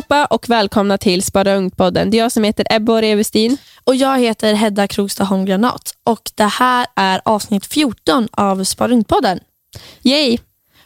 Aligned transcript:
allihopa 0.00 0.34
och 0.34 0.48
välkomna 0.48 0.98
till 0.98 1.22
Spara 1.22 1.54
Ungt-podden. 1.56 2.10
Det 2.10 2.16
är 2.16 2.22
jag 2.22 2.32
som 2.32 2.44
heter 2.44 2.66
Ebba 2.70 3.02
Revestin. 3.02 3.56
Och 3.84 3.96
jag 3.96 4.18
heter 4.18 4.54
Hedda 4.54 4.88
Krogstad 4.88 5.24
Holmgranat 5.24 5.94
och 6.04 6.30
det 6.34 6.44
här 6.44 6.86
är 6.96 7.20
avsnitt 7.24 7.66
14 7.66 8.28
av 8.32 8.64
Spara 8.64 8.92
Ungt-podden. 8.92 9.40
Yay! 10.02 10.38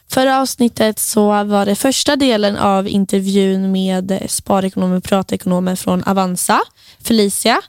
Förra 0.09 0.41
avsnittet 0.41 0.99
så 0.99 1.43
var 1.43 1.65
det 1.65 1.75
första 1.75 2.15
delen 2.15 2.57
av 2.57 2.87
intervjun 2.87 3.71
med 3.71 4.21
sparekonomer 4.27 4.97
och 4.97 5.03
pratekonomer 5.03 5.75
från 5.75 6.03
Avanza, 6.03 6.61
Felicia. 7.03 7.61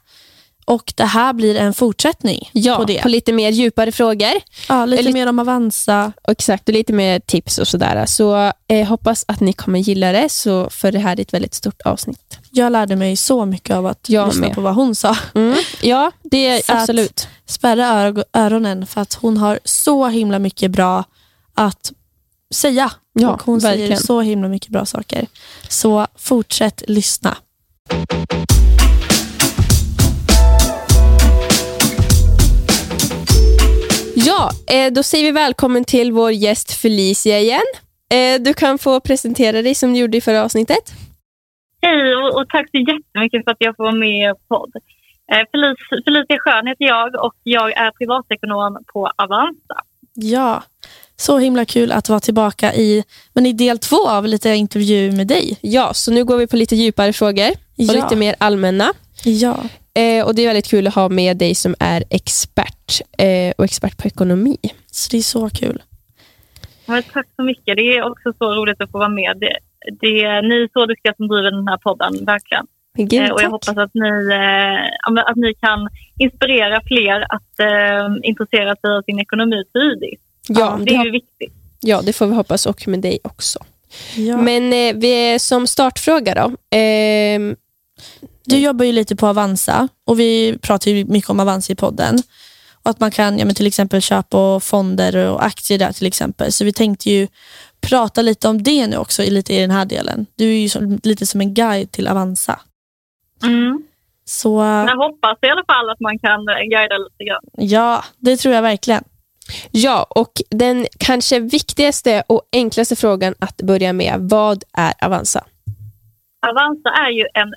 Och 0.68 0.92
det 0.96 1.04
här 1.04 1.32
blir 1.32 1.56
en 1.56 1.74
fortsättning 1.74 2.50
Ja, 2.52 2.76
på 2.76 2.84
det. 2.84 3.02
på 3.02 3.08
lite 3.08 3.32
mer 3.32 3.50
djupare 3.50 3.92
frågor. 3.92 4.30
ja, 4.68 4.86
lite 4.86 5.00
eller- 5.00 5.12
mer 5.12 5.26
om 5.26 5.38
Avanza. 5.38 6.12
Exakt, 6.28 6.68
och 6.68 6.74
lite 6.74 6.92
mer 6.92 7.20
tips 7.20 7.58
och 7.58 7.68
sådär. 7.68 8.06
Så 8.06 8.52
eh, 8.68 8.86
hoppas 8.88 9.24
att 9.28 9.40
ni 9.40 9.52
kommer 9.52 9.78
gilla 9.78 10.12
det, 10.12 10.28
så 10.28 10.70
för 10.70 10.92
det 10.92 10.98
här 10.98 11.16
är 11.16 11.20
ett 11.22 11.32
väldigt 11.34 11.54
stort 11.54 11.80
avsnitt. 11.82 12.38
Jag 12.50 12.72
lärde 12.72 12.96
mig 12.96 13.16
så 13.16 13.44
mycket 13.46 13.76
av 13.76 13.86
att 13.86 14.08
Jag 14.08 14.28
lyssna 14.28 14.46
med. 14.46 14.54
på 14.54 14.60
vad 14.60 14.74
hon 14.74 14.94
sa. 14.94 15.16
Mm. 15.34 15.56
Ja, 15.82 16.10
det 16.22 16.46
är 16.46 16.62
absolut. 16.76 17.28
Spärra 17.46 17.84
öro- 17.86 18.24
öronen 18.32 18.86
för 18.86 19.00
att 19.00 19.14
hon 19.14 19.36
har 19.36 19.58
så 19.64 20.06
himla 20.06 20.38
mycket 20.38 20.70
bra 20.70 21.04
att 21.54 21.92
säga. 22.54 22.90
Ja, 23.12 23.30
och 23.34 23.42
hon 23.42 23.58
verkligen. 23.58 23.88
säger 23.88 24.06
så 24.06 24.20
himla 24.20 24.48
mycket 24.48 24.70
bra 24.70 24.86
saker. 24.86 25.26
Så 25.68 26.06
fortsätt 26.18 26.82
lyssna. 26.88 27.36
Ja, 34.27 34.51
eh, 34.66 34.93
då 34.93 35.02
säger 35.02 35.24
vi 35.24 35.30
välkommen 35.30 35.85
till 35.85 36.13
vår 36.13 36.32
gäst 36.32 36.73
Felicia 36.73 37.41
igen. 37.41 37.60
Eh, 38.10 38.41
du 38.43 38.55
kan 38.55 38.79
få 38.79 39.01
presentera 39.01 39.63
dig 39.63 39.74
som 39.74 39.93
du 39.95 40.01
gjorde 40.01 40.16
i 40.16 40.21
förra 40.21 40.45
avsnittet. 40.45 40.93
Hej 41.82 42.16
och, 42.16 42.41
och 42.41 42.49
tack 42.49 42.71
så 42.71 42.77
jättemycket 42.79 43.45
för 43.45 43.51
att 43.51 43.57
jag 43.60 43.77
får 43.77 43.85
vara 43.85 43.95
med 43.95 44.09
i 44.09 44.21
er 44.23 44.35
podd. 44.49 44.73
Eh, 45.32 45.37
Felic- 45.52 46.04
Felicia 46.04 46.38
Schön 46.38 46.66
heter 46.66 46.85
jag 46.85 47.24
och 47.24 47.35
jag 47.43 47.73
är 47.73 47.91
privatekonom 47.91 48.79
på 48.93 49.10
Avanza. 49.16 49.80
Ja, 50.15 50.63
så 51.16 51.38
himla 51.38 51.65
kul 51.65 51.93
att 51.93 52.09
vara 52.09 52.21
tillbaka 52.21 52.74
i, 52.74 53.04
men 53.32 53.47
i 53.47 53.52
del 53.52 53.79
två 53.79 54.09
av 54.09 54.27
lite 54.27 54.51
intervju 54.54 55.13
med 55.13 55.27
dig. 55.27 55.59
Ja, 55.60 55.95
så 55.95 56.10
nu 56.13 56.24
går 56.24 56.37
vi 56.37 56.47
på 56.47 56.57
lite 56.57 56.77
djupare 56.77 57.13
frågor 57.13 57.49
och 57.51 57.54
Ja. 57.77 57.93
lite 57.93 58.16
mer 58.16 58.35
allmänna. 58.38 58.93
Ja, 59.24 59.57
Eh, 59.96 60.26
och 60.26 60.34
Det 60.34 60.42
är 60.42 60.46
väldigt 60.46 60.70
kul 60.70 60.86
att 60.86 60.94
ha 60.94 61.08
med 61.08 61.36
dig 61.36 61.54
som 61.54 61.74
är 61.80 62.04
expert 62.10 63.00
eh, 63.18 63.52
och 63.58 63.64
expert 63.64 63.96
på 63.96 64.08
ekonomi. 64.08 64.56
så 64.91 65.08
det 65.10 65.16
är 65.16 65.22
så 65.22 65.50
kul. 65.50 65.82
Men 66.86 67.02
tack 67.02 67.26
så 67.36 67.42
mycket. 67.42 67.76
Det 67.76 67.97
är 67.97 68.10
också 68.10 68.32
så 68.38 68.54
roligt 68.54 68.80
att 68.80 68.91
få 68.91 68.98
vara 68.98 69.08
med. 69.08 69.36
Det, 69.41 69.56
det, 70.00 70.42
ni 70.42 70.62
är 70.62 70.72
så 70.72 70.86
duktiga 70.86 71.14
som 71.16 71.28
driver 71.28 71.50
den 71.50 71.69
här 71.69 71.76
podden, 71.76 72.24
verkligen. 72.24 72.66
Gud, 72.97 73.22
Eh, 73.22 73.30
och 73.30 73.42
jag 73.42 73.50
hoppas 73.50 73.76
att 73.76 73.94
ni, 73.94 74.28
eh, 74.32 74.88
ja, 75.06 75.22
att 75.30 75.36
ni 75.36 75.54
kan 75.54 75.88
inspirera 76.19 76.80
fler 76.86 77.26
att 77.28 77.60
eh, 77.60 78.28
intressera 78.28 78.76
sig 78.76 78.91
av 78.91 79.02
sin 79.02 79.19
ekonomi 79.19 79.64
tidigt. 79.72 80.20
ja, 80.48 80.76
det 80.78 80.84
det, 80.84 80.94
är 80.94 81.04
ju 81.04 81.10
viktigt. 81.10 81.52
ja, 81.80 82.02
det 82.02 82.12
får 82.12 82.26
vi 82.26 82.34
hoppas 82.34 82.66
och 82.66 82.88
med 82.88 83.00
dig 83.00 83.19
också. 83.24 83.58
Ja. 84.16 84.36
Men 84.36 84.72
eh, 84.72 84.94
vi 84.94 85.32
är 85.32 85.38
som 85.38 85.66
startfråga 85.66 86.34
då. 86.34 86.76
Du 88.47 88.58
jobbar 88.58 88.84
ju 88.84 88.92
lite 88.92 89.16
på 89.16 89.26
Avanza 89.26 89.88
och 90.04 90.20
vi 90.20 90.58
pratar 90.62 90.91
ju 90.91 91.04
mycket 91.04 91.30
om 91.30 91.41
Avanza 91.41 91.72
i 91.72 91.76
podden. 91.76 92.19
Och 92.82 92.91
att 92.91 93.00
man 93.00 93.10
kan 93.10 93.38
ja, 93.38 93.44
men 93.44 93.54
till 93.54 93.66
exempel 93.66 94.02
köpa 94.02 94.60
fonder 94.60 95.16
och 95.30 95.44
aktier 95.44 95.78
där 95.78 95.92
till 95.92 96.06
exempel. 96.06 96.52
Så 96.52 96.64
vi 96.64 96.72
tänkte 96.72 97.10
ju 97.10 97.28
prata 97.80 98.22
lite 98.22 98.48
om 98.48 98.62
det 98.62 98.86
nu 98.86 98.96
också 98.96 99.22
i, 99.22 99.30
lite 99.30 99.54
i 99.54 99.60
den 99.60 99.70
här 99.70 99.84
delen. 99.84 100.26
Du 100.34 100.44
är 100.44 100.58
ju 100.58 100.68
som, 100.68 101.00
lite 101.02 101.26
som 101.26 101.40
en 101.40 101.54
guide 101.54 101.90
till 101.90 102.08
Avanza. 102.08 102.60
Mm. 103.42 103.82
Så 104.24 104.58
Jag 104.88 104.96
hoppas 104.96 105.38
i 105.42 105.46
alla 105.46 105.64
fall 105.64 105.90
att 105.90 106.00
man 106.00 106.18
kan 106.18 106.48
eh, 106.48 106.54
guida 106.54 106.98
lite 106.98 107.24
grann. 107.24 107.68
ja, 107.68 108.04
det 108.18 108.36
tror 108.36 108.54
jag 108.54 108.62
verkligen. 108.62 109.04
ja, 109.70 110.06
och 110.10 110.32
den 110.50 110.86
kanske 110.98 111.40
viktigaste 111.40 112.22
och 112.26 112.42
enklaste 112.52 112.96
frågan 112.96 113.34
att 113.38 113.56
börja 113.56 113.92
med. 113.92 114.16
Vad 114.18 114.64
är 114.72 114.92
Avanza? 115.00 115.44
Avanza 116.48 116.88
är 116.88 117.10
ju 117.10 117.24
en 117.34 117.54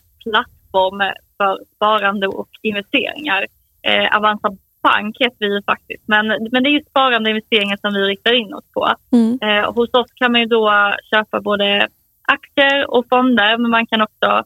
plattform 0.69 1.13
för 1.38 1.59
sparande 1.75 2.28
och 2.28 2.50
investeringar. 2.62 3.46
Eh, 3.81 4.18
Avanza 4.18 4.50
Bank 4.84 5.18
heter 5.19 5.50
vi 5.50 5.62
faktiskt, 5.66 6.03
men, 6.06 6.28
men 6.52 6.63
det 6.63 6.69
är 6.69 6.72
ju 6.72 6.84
sparande 6.90 7.30
och 7.30 7.35
investeringar 7.35 7.78
som 7.81 7.94
vi 7.94 8.00
riktar 8.00 8.34
in 8.34 8.53
oss 8.53 8.66
på. 8.74 8.94
Mm. 9.12 9.40
Eh, 9.41 9.74
hos 9.74 9.94
oss 9.94 10.12
kan 10.16 10.31
man 10.31 10.41
ju 10.41 10.47
då 10.47 10.72
köpa 11.12 11.41
både 11.41 11.88
aktier 12.22 12.91
och 12.91 13.06
fonder, 13.09 13.58
men 13.58 13.72
man 13.72 13.88
kan 13.88 14.02
också 14.02 14.44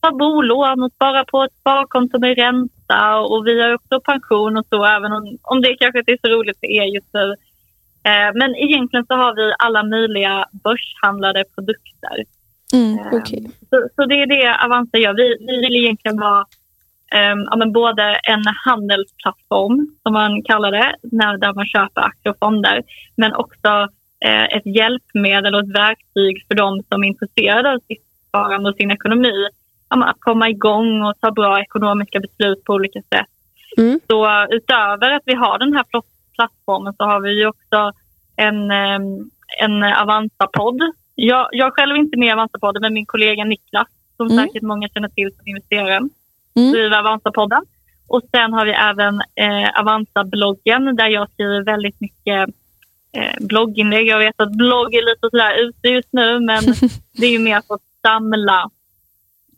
ta 0.00 0.10
bolån 0.10 0.82
och 0.82 0.92
spara 0.92 1.24
på 1.24 1.42
ett 1.42 1.54
sparkonto 1.60 2.18
med 2.18 2.38
ränta 2.38 3.18
och 3.18 3.46
vi 3.46 3.62
har 3.62 3.74
också 3.74 4.00
pension 4.00 4.56
och 4.56 4.66
så, 4.70 4.84
även 4.84 5.12
om, 5.12 5.38
om 5.42 5.60
det 5.60 5.76
kanske 5.76 5.98
inte 5.98 6.12
är 6.12 6.18
så 6.22 6.32
roligt 6.34 6.60
för 6.60 6.70
er 6.70 6.84
just 6.94 7.12
nu. 7.12 7.36
Eh, 8.04 8.30
men 8.34 8.56
egentligen 8.56 9.06
så 9.06 9.14
har 9.14 9.34
vi 9.34 9.54
alla 9.58 9.82
möjliga 9.82 10.46
börshandlade 10.64 11.44
produkter. 11.54 12.16
Mm. 12.72 12.98
Eh, 12.98 13.06
Okej. 13.12 13.50
så, 13.70 13.88
så 13.96 14.06
det 14.06 14.14
är 14.22 14.26
det 14.26 14.64
Avanza 14.64 14.98
gör. 14.98 15.14
Vi, 15.14 15.36
vi 15.46 15.60
vill 15.60 15.76
egentligen 15.76 16.20
vara 16.20 16.44
ehm, 17.12 17.42
ja, 17.50 17.56
men 17.56 17.72
både 17.72 18.02
en 18.22 18.44
handelsplattform, 18.64 19.96
som 20.02 20.12
man 20.12 20.42
kallar 20.42 20.70
det, 20.70 20.94
när, 21.02 21.38
där 21.38 21.54
man 21.54 21.66
köper 21.66 22.00
aktier 22.00 22.32
och 22.32 22.38
fonder, 22.38 22.82
men 23.16 23.34
också 23.34 23.88
eh, 24.24 24.44
ett 24.44 24.66
hjälpmedel 24.66 25.54
och 25.54 25.60
ett 25.60 25.76
verktyg 25.76 26.44
för 26.48 26.54
de 26.54 26.82
som 26.88 27.04
är 27.04 27.08
intresserade 27.08 27.72
av 27.72 27.78
sitt 27.78 28.04
sparande 28.28 28.70
och 28.70 28.76
sin 28.76 28.90
ekonomi. 28.90 29.48
Ja, 29.88 30.04
att 30.04 30.20
komma 30.20 30.48
igång 30.48 31.02
och 31.02 31.20
ta 31.20 31.30
bra 31.30 31.60
ekonomiska 31.60 32.20
beslut 32.20 32.64
på 32.64 32.72
olika 32.72 33.00
sätt. 33.00 33.26
Mm. 33.78 34.00
Så 34.06 34.46
utöver 34.50 35.12
att 35.12 35.22
vi 35.24 35.34
har 35.34 35.58
den 35.58 35.72
här 35.72 35.82
pl- 35.82 36.02
plattformen 36.34 36.94
så 36.94 37.04
har 37.04 37.20
vi 37.20 37.38
ju 37.40 37.46
också 37.46 37.92
en, 38.36 38.70
ehm, 38.70 39.30
en 39.60 39.82
Avanza-podd. 39.82 40.80
Jag, 41.14 41.48
jag 41.52 41.72
själv 41.74 41.92
är 41.96 42.00
inte 42.00 42.18
med 42.18 42.28
i 42.28 42.32
Avanza-podden 42.32 42.80
men 42.80 42.94
min 42.94 43.06
kollega 43.06 43.44
Niklas, 43.44 43.88
som 44.16 44.26
Mm. 44.30 44.46
säkert 44.46 44.62
många 44.62 44.88
känner 44.88 45.08
till 45.08 45.30
som 45.36 45.46
investerare, 45.48 46.00
Mm. 46.56 46.72
driver 46.72 46.98
Avanza-podden. 46.98 47.62
Och 48.08 48.22
sen 48.30 48.52
har 48.52 48.64
vi 48.66 48.72
även 48.72 49.14
eh, 49.34 49.80
Avanza-bloggen 49.80 50.96
där 50.96 51.08
jag 51.08 51.30
skriver 51.30 51.62
väldigt 51.62 52.00
mycket 52.00 52.48
eh, 53.12 53.34
blogginlägg. 53.40 54.06
Jag 54.06 54.18
vet 54.18 54.40
att 54.40 54.52
blogg 54.52 54.94
är 54.94 55.02
lite 55.10 55.30
sådär 55.30 55.54
ute 55.58 55.88
just 55.88 56.08
nu 56.12 56.40
men 56.40 56.62
det 57.12 57.26
är 57.26 57.30
ju 57.30 57.38
mer 57.38 57.60
för 57.66 57.74
att 57.74 57.80
samla 58.02 58.70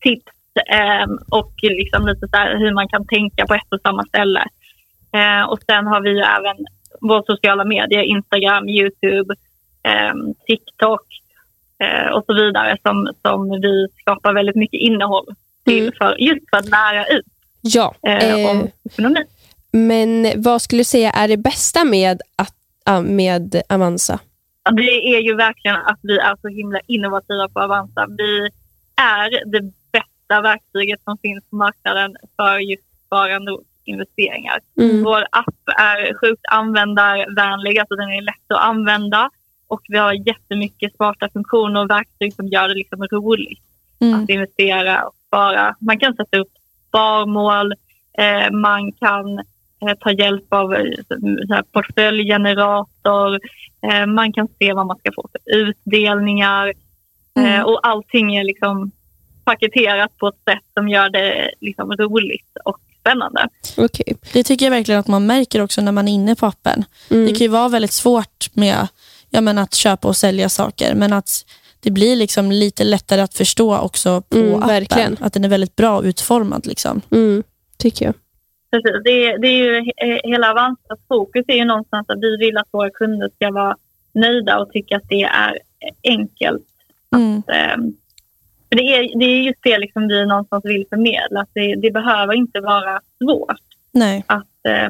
tips 0.01 0.33
eh, 0.71 1.07
och 1.31 1.53
liksom 1.63 2.07
lite 2.07 2.29
så 2.29 2.37
här 2.37 2.57
hur 2.59 2.73
man 2.75 2.89
kan 2.89 3.07
tänka 3.07 3.47
på 3.47 3.55
ett 3.55 3.73
och 3.73 3.81
samma 3.81 4.03
ställe. 4.05 4.45
Eh, 5.13 5.43
och 5.49 5.59
sen 5.67 5.87
har 5.87 6.01
vi 6.01 6.11
ju 6.11 6.21
även 6.21 6.57
våra 7.01 7.23
sociala 7.23 7.65
medier, 7.65 8.03
Instagram, 8.03 8.69
Youtube, 8.69 9.35
eh, 9.83 10.15
TikTok 10.47 11.03
och 12.15 12.25
så 12.27 12.35
vidare 12.35 12.77
som, 12.83 13.09
som 13.23 13.51
vi 13.51 13.87
skapar 14.01 14.33
väldigt 14.35 14.57
mycket 14.57 14.81
innehåll 14.81 15.27
till 15.65 15.83
Mm. 15.83 15.93
för, 15.99 16.17
just 16.21 16.51
för 16.51 16.57
att 16.57 16.69
lära 16.69 17.07
ut 17.07 17.25
Ja, 17.61 17.95
eh, 18.07 18.31
eh, 18.45 18.51
om 18.51 18.69
ekonomi. 18.91 19.21
men 19.71 20.33
vad 20.43 20.63
skulle 20.63 20.81
du 20.81 20.85
säga 20.85 21.11
är 21.11 21.29
det 21.29 21.37
bästa 21.37 21.85
med, 21.85 22.23
att, 22.37 22.55
ja, 22.85 23.01
med 23.01 23.63
Avanza? 23.69 24.19
Det 24.77 25.15
är 25.17 25.21
ju 25.21 25.35
verkligen 25.37 25.77
att 25.77 25.99
vi 26.03 26.19
är 26.19 26.37
så 26.43 26.49
himla 26.49 26.81
innovativa 26.87 27.49
på 27.49 27.61
Avanza. 27.61 28.07
Vi 28.19 28.49
är 28.97 29.45
det 29.53 29.61
bästa 29.93 30.41
verktyget 30.41 31.01
som 31.05 31.19
finns 31.19 31.45
på 31.51 31.57
marknaden 31.57 32.17
för 32.37 32.59
just 32.59 32.83
sparande 33.07 33.53
och 33.53 33.63
investeringar. 33.85 34.59
Mm. 34.81 35.05
Vår 35.05 35.27
app 35.31 35.55
är 35.79 36.15
sjukt 36.21 36.43
användarvänlig, 36.51 37.79
alltså 37.79 37.95
den 37.97 38.09
är 38.09 38.23
lätt 38.23 38.51
att 38.55 38.61
använda 38.65 39.31
och 39.75 39.81
vi 39.89 39.99
har 39.99 40.13
jättemycket 40.29 40.97
smarta 40.97 41.29
funktioner 41.33 41.81
och 41.81 41.91
verktyg 41.91 42.35
som 42.35 42.47
gör 42.49 42.69
det 42.69 42.75
liksom 42.75 43.07
roligt 43.13 43.61
Mm. 44.01 44.23
att 44.23 44.29
investera 44.31 45.03
och 45.07 45.15
spara. 45.27 45.77
Man 45.79 45.99
kan 45.99 46.15
sätta 46.17 46.39
upp 46.39 46.53
sparmål, 46.89 47.73
eh, 48.19 48.51
man 48.53 48.93
kan 48.93 49.39
eh, 49.83 49.95
ta 50.01 50.11
hjälp 50.13 50.53
av 50.53 50.75
eh, 50.75 50.81
så 51.49 51.55
här 51.55 51.63
portföljgenerator, 51.73 53.41
eh, 53.93 54.07
man 54.07 54.33
kan 54.33 54.49
se 54.59 54.73
vad 54.73 54.87
man 54.87 54.99
ska 54.99 55.11
få 55.15 55.29
för 55.33 55.57
utdelningar 55.59 56.67
eh, 56.69 56.75
Mm. 57.55 57.65
och 57.65 57.81
allting 57.87 58.37
är 58.37 58.45
liksom 58.45 58.91
paketerat 59.45 60.19
på 60.19 60.29
ett 60.29 60.41
sätt 60.45 60.65
som 60.75 60.89
gör 60.89 61.11
det 61.11 61.51
liksom 61.61 61.93
roligt 61.93 62.57
och 62.65 62.79
spännande. 63.01 63.49
Okej. 63.77 64.17
Det 64.33 64.43
tycker 64.45 64.67
jag 64.67 64.71
verkligen 64.71 65.01
att 65.01 65.09
man 65.09 65.27
märker 65.27 65.63
också 65.63 65.81
när 65.81 65.93
man 65.93 66.09
är 66.09 66.13
inne 66.13 66.35
på 66.37 66.47
appen. 66.47 66.85
Mm. 67.11 67.27
Det 67.27 67.31
kan 67.33 67.39
ju 67.41 67.49
vara 67.49 67.69
väldigt 67.69 67.93
svårt 67.93 68.51
med 68.53 68.89
ja, 69.35 69.41
men 69.41 69.59
att 69.59 69.75
köpa 69.75 70.09
och 70.09 70.17
sälja 70.17 70.49
saker, 70.49 70.95
men 70.95 71.13
att 71.13 71.31
det 71.81 71.91
blir 71.91 72.17
liksom 72.17 72.53
lite 72.53 72.85
lättare 72.85 73.21
att 73.21 73.35
förstå 73.35 73.79
också 73.79 74.21
på 74.21 74.37
Mm, 74.37 74.55
appen. 74.55 74.69
verkligen. 74.69 75.17
Att 75.21 75.33
den 75.33 75.45
är 75.45 75.49
väldigt 75.49 75.77
bra 75.77 76.05
utformad. 76.05 76.67
Liksom. 76.67 77.01
Mm, 77.11 77.43
tycker 77.77 78.05
jag. 78.05 78.15
Precis. 78.71 79.03
Det, 79.05 79.11
är- 79.11 79.39
det 79.39 79.49
är 79.49 79.57
ju 79.65 79.81
he- 79.81 80.21
hela 80.25 80.51
Avanzas 80.51 80.99
fokus 81.09 81.45
är 81.49 81.55
ju 81.55 81.65
någonstans 81.65 82.11
att 82.11 82.19
vi 82.21 82.37
vill 82.37 82.57
att 82.57 82.69
våra 82.71 82.91
kunder 82.91 83.31
ska 83.37 83.51
vara 83.51 83.77
nöjda 84.13 84.59
och 84.59 84.71
tycka 84.73 84.97
att 84.97 85.09
det 85.09 85.23
är 85.23 85.59
enkelt 86.05 86.63
Mm. 87.15 87.37
eh, 87.49 87.77
för 88.69 88.77
det 88.77 88.83
är, 88.83 89.19
det 89.19 89.25
är 89.25 89.43
just 89.43 89.59
det 89.63 89.79
liksom 89.79 90.09
vi 90.09 90.27
någonstans 90.27 90.65
vill 90.65 90.87
förmedla. 90.91 91.41
Att 91.41 91.49
det, 91.53 91.75
det 91.75 91.91
behöver 91.91 92.35
inte 92.35 92.61
vara 92.61 93.01
svårt 93.19 93.61
Nej, 93.93 94.25
att, 94.27 94.67
eh, 94.69 94.89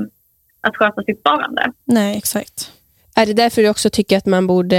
att 0.60 0.76
sköta 0.76 1.02
sitt 1.02 1.20
sparande. 1.20 1.72
nej 1.84 2.16
exakt. 2.18 2.70
Är 3.14 3.26
det 3.26 3.32
därför 3.32 3.62
du 3.62 3.68
också 3.68 3.90
tycker 3.90 4.18
att 4.18 4.26
man 4.26 4.46
borde 4.46 4.78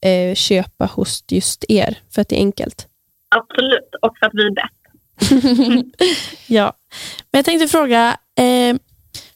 eh, 0.00 0.34
köpa 0.34 0.86
hos 0.86 1.24
just 1.28 1.64
er? 1.68 1.98
För 2.14 2.22
att 2.22 2.28
det 2.28 2.36
är 2.36 2.40
enkelt? 2.40 2.86
Absolut, 3.28 3.94
och 4.02 4.18
för 4.18 4.26
att 4.26 4.34
vi 4.34 4.46
är 4.46 4.50
bäst. 4.50 4.72
Ja, 6.46 6.72
men 7.32 7.38
jag 7.38 7.44
tänkte 7.44 7.68
fråga, 7.68 8.16
eh, 8.38 8.76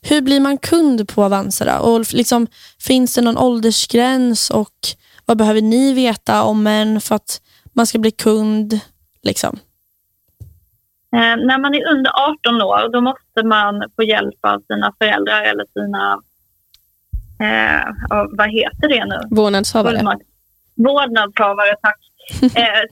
hur 0.03 0.21
blir 0.21 0.41
man 0.41 0.59
kund 0.59 1.09
på 1.09 1.25
Avanza 1.25 1.65
då? 1.65 1.87
Och 1.87 2.15
liksom, 2.15 2.47
finns 2.79 3.15
det 3.15 3.21
någon 3.21 3.39
åldersgräns 3.39 4.51
och 4.51 4.75
vad 5.27 5.37
behöver 5.37 5.63
ni 5.63 5.93
veta 5.93 6.43
om 6.43 6.67
en 6.67 7.01
för 7.01 7.15
att 7.15 7.41
man 7.73 7.87
ska 7.87 7.99
bli 7.99 8.11
kund? 8.11 8.81
Liksom? 9.23 9.59
Eh, 11.13 11.37
när 11.47 11.59
man 11.59 11.75
är 11.75 11.91
under 11.91 12.11
18 12.11 12.63
år 12.63 12.93
då 12.93 13.01
måste 13.01 13.43
man 13.45 13.85
få 13.97 14.03
hjälp 14.03 14.39
av 14.41 14.63
sina 14.67 14.93
föräldrar 14.99 15.43
eller 15.43 15.67
sina, 15.73 16.23
eh, 17.41 17.85
vad 18.31 18.51
heter 18.51 18.89
det 18.89 19.05
nu? 19.05 19.19
Vårdnadshavare? 19.31 19.97
Fullmakt. 19.97 20.23
Vårdnadshavare, 20.75 21.77
tack. 21.83 21.97
Eh, 22.43 22.83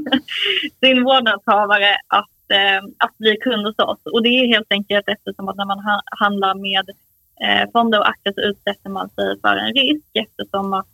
Sin 0.80 1.04
vårdnadshavare 1.04 1.96
att, 2.08 2.50
eh, 2.52 2.84
att 2.98 3.18
bli 3.18 3.36
kund 3.36 3.66
hos 3.66 3.78
oss. 3.78 3.98
Och 4.12 4.22
det 4.22 4.28
är 4.28 4.46
helt 4.54 4.72
enkelt 4.72 5.04
eftersom 5.08 5.48
att 5.48 5.56
när 5.56 5.64
man 5.64 5.78
ha- 5.80 6.02
handlar 6.20 6.54
med 6.54 6.86
eh, 7.44 7.70
fonder 7.72 7.98
och 7.98 8.08
aktier 8.08 8.32
så 8.34 8.40
utsätter 8.40 8.90
man 8.90 9.08
sig 9.10 9.40
för 9.40 9.56
en 9.56 9.72
risk 9.72 10.06
eftersom 10.14 10.72
att 10.72 10.86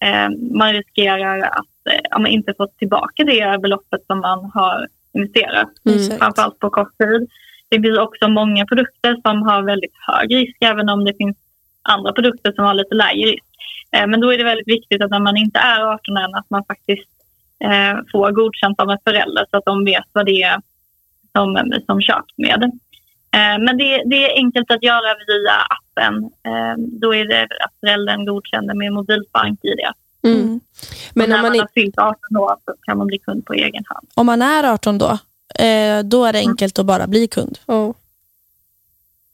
eh, 0.00 0.28
man 0.52 0.72
riskerar 0.72 1.40
att 1.40 2.20
eh, 2.26 2.32
inte 2.32 2.54
få 2.56 2.66
tillbaka 2.66 3.24
det 3.24 3.60
beloppet 3.62 4.06
som 4.06 4.20
man 4.20 4.50
har 4.54 4.88
investerat 5.12 5.68
Mm. 5.88 6.18
Framförallt 6.18 6.58
på 6.58 6.70
kort 6.70 6.98
tid. 6.98 7.28
Det 7.68 7.80
finns 7.82 7.98
också 7.98 8.28
många 8.28 8.66
produkter 8.66 9.16
som 9.22 9.42
har 9.42 9.62
väldigt 9.62 9.94
hög 10.06 10.34
risk, 10.34 10.56
även 10.60 10.88
om 10.88 11.04
det 11.04 11.14
finns 11.18 11.36
andra 11.88 12.12
produkter 12.12 12.52
som 12.52 12.64
har 12.64 12.74
lite 12.74 12.94
lägre 12.94 13.30
risk. 13.30 13.44
Eh, 13.92 14.06
Men 14.06 14.20
då 14.20 14.32
är 14.32 14.38
det 14.38 14.44
väldigt 14.44 14.68
viktigt 14.68 15.02
att 15.02 15.10
när 15.10 15.20
man 15.20 15.36
inte 15.36 15.58
är 15.58 15.80
18 15.80 16.16
än, 16.16 16.34
att 16.34 16.50
man 16.50 16.64
faktiskt 16.64 17.08
eh, 17.64 17.96
får 18.12 18.32
godkänt 18.32 18.80
av 18.80 18.90
en 18.90 18.98
förälder 19.04 19.46
så 19.50 19.56
att 19.56 19.64
de 19.64 19.84
vet 19.84 20.04
vad 20.12 20.26
det 20.26 20.42
är 20.42 20.60
som, 21.32 21.72
som 21.86 22.00
köps 22.02 22.34
med. 22.36 22.62
Eh, 23.32 23.58
Men 23.64 23.78
det, 23.78 24.02
det 24.06 24.30
är 24.30 24.36
enkelt 24.36 24.70
att 24.70 24.82
göra 24.82 25.14
via 25.26 25.54
appen. 25.76 26.24
Eh, 26.24 26.74
Då 26.78 27.14
är 27.14 27.24
det 27.24 27.42
att 27.42 27.72
föräldern 27.80 28.24
godkänner 28.26 28.74
med 28.74 28.92
mobilbank-id. 28.92 29.80
Mm. 30.22 30.40
Mm. 30.40 30.60
Men 31.14 31.28
när 31.28 31.36
om 31.36 31.42
man 31.42 31.50
man 31.50 31.54
inte... 31.54 31.62
har 31.62 31.82
fyllt 31.82 31.98
18 31.98 32.36
år 32.36 32.56
så 32.64 32.74
kan 32.82 32.98
man 32.98 33.06
bli 33.06 33.18
kund 33.18 33.46
på 33.46 33.52
egen 33.52 33.84
hand. 33.86 34.06
Om 34.14 34.26
man 34.26 34.42
är 34.42 34.64
18 34.64 34.98
då, 34.98 35.18
eh, 35.64 35.98
då 36.04 36.24
är 36.24 36.32
det 36.32 36.38
enkelt 36.38 36.78
att 36.78 36.86
bara 36.86 37.06
bli 37.06 37.28
kund. 37.28 37.58
Oh. 37.66 37.92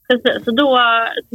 Precis, 0.09 0.45
så 0.45 0.51
då, 0.51 0.69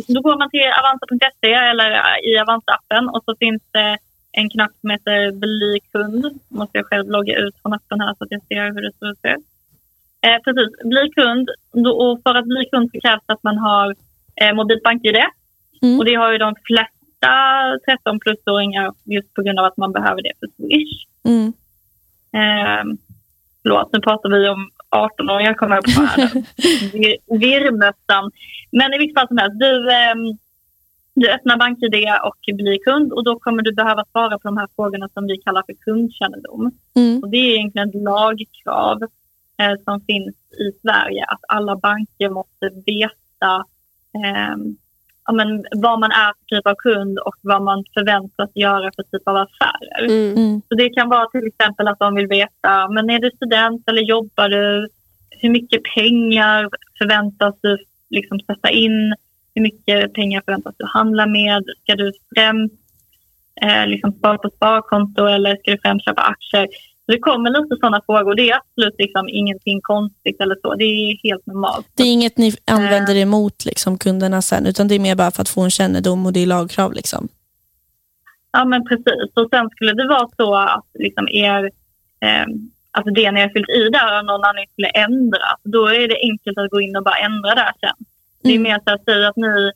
då 0.07 0.21
går 0.21 0.37
man 0.37 0.49
till 0.49 0.67
avanza.se 0.79 1.53
eller 1.53 1.89
i 2.29 2.37
Avanza-appen 2.39 3.09
och 3.09 3.23
så 3.25 3.35
finns 3.35 3.61
det 3.71 3.97
en 4.31 4.49
knapp 4.49 4.71
som 4.81 4.89
heter 4.89 5.31
Bli 5.31 5.79
kund. 5.91 6.39
måste 6.47 6.77
jag 6.77 6.85
själv 6.85 7.09
logga 7.09 7.35
ut 7.37 7.55
från 7.61 7.73
appen 7.73 8.01
här 8.01 8.15
så 8.17 8.23
att 8.23 8.31
jag 8.31 8.41
ser 8.47 8.73
hur 8.73 8.81
det 8.81 8.93
ser 8.99 9.11
ut. 9.11 9.45
Eh, 10.21 10.37
precis, 10.43 10.69
bli 10.83 11.09
kund. 11.15 11.49
Och 11.71 12.19
för 12.23 12.35
att 12.35 12.45
bli 12.45 12.65
kund 12.71 12.89
så 12.91 13.01
krävs 13.01 13.23
det 13.25 13.33
att 13.33 13.43
man 13.43 13.57
har 13.57 13.95
eh, 14.41 14.53
mobilt 14.53 14.83
bank-id. 14.83 15.17
Mm. 15.81 15.99
Och 15.99 16.05
det 16.05 16.15
har 16.15 16.31
ju 16.31 16.37
de 16.37 16.55
flesta 16.63 17.33
13 17.85 18.19
plusåringar 18.19 18.93
just 19.03 19.33
på 19.33 19.41
grund 19.41 19.59
av 19.59 19.65
att 19.65 19.77
man 19.77 19.91
behöver 19.91 20.21
det 20.21 20.33
för 20.39 20.47
Swish. 20.57 21.05
Mm. 21.23 21.53
Eh, 22.33 22.97
förlåt, 23.61 23.93
nu 23.93 23.99
pratar 23.99 24.29
vi 24.29 24.49
om 24.49 24.69
18-åringar 24.91 25.53
kommer 25.53 25.75
jag 25.75 25.83
på 25.83 26.01
här. 26.01 26.27
Vir- 26.93 27.39
Virrmössan. 27.39 28.31
Men 28.71 28.93
i 28.93 28.97
vilket 28.97 29.19
fall 29.19 29.27
som 29.27 29.37
helst, 29.37 29.59
du, 29.59 29.91
ehm, 29.91 30.37
du 31.13 31.31
öppnar 31.31 31.57
BankID 31.57 31.95
och 32.23 32.55
blir 32.55 32.83
kund 32.83 33.13
och 33.13 33.23
då 33.23 33.39
kommer 33.39 33.63
du 33.63 33.73
behöva 33.73 34.05
svara 34.11 34.39
på 34.39 34.47
de 34.47 34.57
här 34.57 34.67
frågorna 34.75 35.09
som 35.13 35.27
vi 35.27 35.37
kallar 35.37 35.63
för 35.65 35.73
kundkännedom. 35.73 36.71
Mm. 36.95 37.23
Och 37.23 37.29
det 37.29 37.37
är 37.37 37.55
egentligen 37.55 37.89
ett 37.89 37.95
lagkrav 37.95 39.03
eh, 39.57 39.73
som 39.83 40.01
finns 40.01 40.35
i 40.59 40.71
Sverige 40.81 41.25
att 41.27 41.41
alla 41.47 41.75
banker 41.75 42.29
måste 42.29 42.69
veta 42.85 43.65
ehm, 44.25 44.77
ja, 45.29 45.33
men, 45.33 45.65
vad 45.71 45.99
man 45.99 46.11
är 46.11 46.33
för 46.33 46.55
typ 46.55 46.67
av 46.67 46.75
kund 46.75 47.19
och 47.19 47.35
vad 47.41 47.61
man 47.61 47.83
förväntas 47.93 48.49
göra 48.55 48.91
för 48.95 49.03
typ 49.03 49.27
av 49.27 49.35
affärer. 49.35 50.05
Mm. 50.05 50.37
Mm. 50.37 50.61
Så 50.69 50.75
det 50.75 50.89
kan 50.89 51.09
vara 51.09 51.29
till 51.29 51.47
exempel 51.47 51.87
att 51.87 51.99
de 51.99 52.15
vill 52.15 52.27
veta, 52.27 52.89
men 52.89 53.09
är 53.09 53.19
du 53.19 53.31
student 53.31 53.89
eller 53.89 54.01
jobbar 54.01 54.49
du? 54.49 54.87
Hur 55.29 55.49
mycket 55.49 55.81
pengar 55.95 56.69
förväntas 56.97 57.55
du 57.61 57.77
liksom 58.09 58.39
sätta 58.39 58.69
in? 58.69 59.15
Hur 59.55 59.61
mycket 59.61 60.13
pengar 60.13 60.41
förväntas 60.45 60.75
du 60.77 60.85
handla 60.85 61.25
med? 61.25 61.63
Ska 61.83 61.95
du 61.95 62.11
främst 62.35 62.75
eh, 63.61 63.87
liksom 63.87 64.11
spara 64.11 64.37
på 64.37 64.49
sparkonto 64.49 65.25
eller 65.25 65.55
ska 65.55 65.71
du 65.71 65.77
främst 65.77 66.05
köpa 66.05 66.21
aktier? 66.21 66.67
Så 67.09 67.13
det 67.13 67.19
kommer 67.19 67.49
lite 67.61 67.75
sådana 67.75 68.01
frågor. 68.05 68.35
Det 68.35 68.49
är 68.49 68.55
absolut 68.57 68.95
liksom 68.97 69.29
ingenting 69.29 69.81
konstigt 69.81 70.41
eller 70.41 70.55
så. 70.61 70.75
Det 70.75 70.83
är 70.83 71.17
helt 71.23 71.45
normalt. 71.45 71.87
Det 71.95 72.03
är 72.03 72.13
inget 72.13 72.37
ni 72.37 72.53
använder 72.65 73.15
emot 73.15 73.65
liksom, 73.65 73.97
kunderna 73.97 74.41
sen, 74.41 74.65
utan 74.65 74.87
det 74.87 74.95
är 74.95 74.99
mer 74.99 75.15
bara 75.15 75.31
för 75.31 75.41
att 75.41 75.49
få 75.49 75.61
en 75.61 75.69
kännedom 75.71 76.25
och 76.25 76.33
det 76.33 76.39
är 76.39 76.45
lagkrav. 76.45 76.93
Liksom. 76.93 77.27
Ja, 78.51 78.65
men 78.65 78.85
precis. 78.85 79.29
Och 79.35 79.47
sen 79.49 79.69
skulle 79.69 79.93
det 79.93 80.07
vara 80.07 80.27
så 80.37 80.55
att 80.55 80.85
liksom 80.93 81.27
er, 81.31 81.63
eh, 82.25 82.45
alltså 82.91 83.11
det 83.13 83.31
ni 83.31 83.41
har 83.41 83.49
fyllt 83.49 83.69
i 83.69 83.89
där 83.89 84.17
av 84.19 84.25
någon 84.25 84.43
anledning 84.43 84.69
skulle 84.73 84.87
ändras, 84.89 85.59
då 85.63 85.87
är 85.87 86.07
det 86.07 86.17
enkelt 86.31 86.57
att 86.57 86.69
gå 86.69 86.81
in 86.81 86.95
och 86.95 87.03
bara 87.03 87.15
ändra 87.17 87.55
där 87.55 87.71
sen. 87.79 88.05
Det 88.43 88.49
är 88.49 88.55
Mm. 88.55 88.63
mer 88.63 88.79
så 88.85 88.93
att 88.93 89.03
säga 89.03 89.27
att 89.29 89.35
ni 89.37 89.71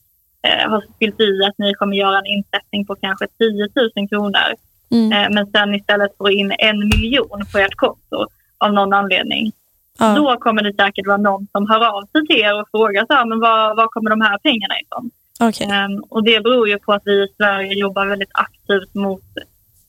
eh, 0.47 0.69
har 0.69 0.83
fyllt 0.99 1.19
i 1.19 1.43
att 1.43 1.57
ni 1.57 1.73
kommer 1.73 1.97
göra 1.97 2.17
en 2.17 2.25
insättning 2.25 2.85
på 2.85 2.95
kanske 2.95 3.27
10 3.37 3.67
000 3.95 4.07
kronor, 4.09 4.49
Mm. 4.93 5.11
eh, 5.11 5.29
men 5.35 5.51
sen 5.51 5.75
istället 5.75 6.17
får 6.17 6.31
in 6.31 6.53
en 6.59 6.79
miljon 6.79 7.45
på 7.51 7.57
ert 7.57 7.75
konto 7.75 8.27
av 8.57 8.73
någon 8.73 8.93
anledning. 8.93 9.51
Ja. 9.99 10.15
Då 10.15 10.37
kommer 10.37 10.63
det 10.63 10.73
säkert 10.73 11.07
vara 11.07 11.17
någon 11.17 11.47
som 11.51 11.69
hör 11.69 11.97
av 11.97 12.01
sig 12.01 12.27
till 12.27 12.39
er 12.39 12.61
och 12.61 12.67
frågar 12.71 13.05
så 13.05 13.13
här, 13.13 13.25
men 13.25 13.39
var, 13.39 13.75
var 13.75 13.87
kommer 13.87 14.09
de 14.09 14.21
här 14.21 14.37
pengarna 14.37 14.73
ifrån? 14.81 15.11
Okej. 15.39 15.67
Ehm, 15.71 16.03
och 16.09 16.23
det 16.23 16.43
beror 16.43 16.67
ju 16.69 16.79
på 16.79 16.93
att 16.93 17.01
vi 17.05 17.23
i 17.23 17.27
Sverige 17.37 17.73
jobbar 17.73 18.05
väldigt 18.05 18.31
aktivt 18.33 18.93
mot 18.93 19.23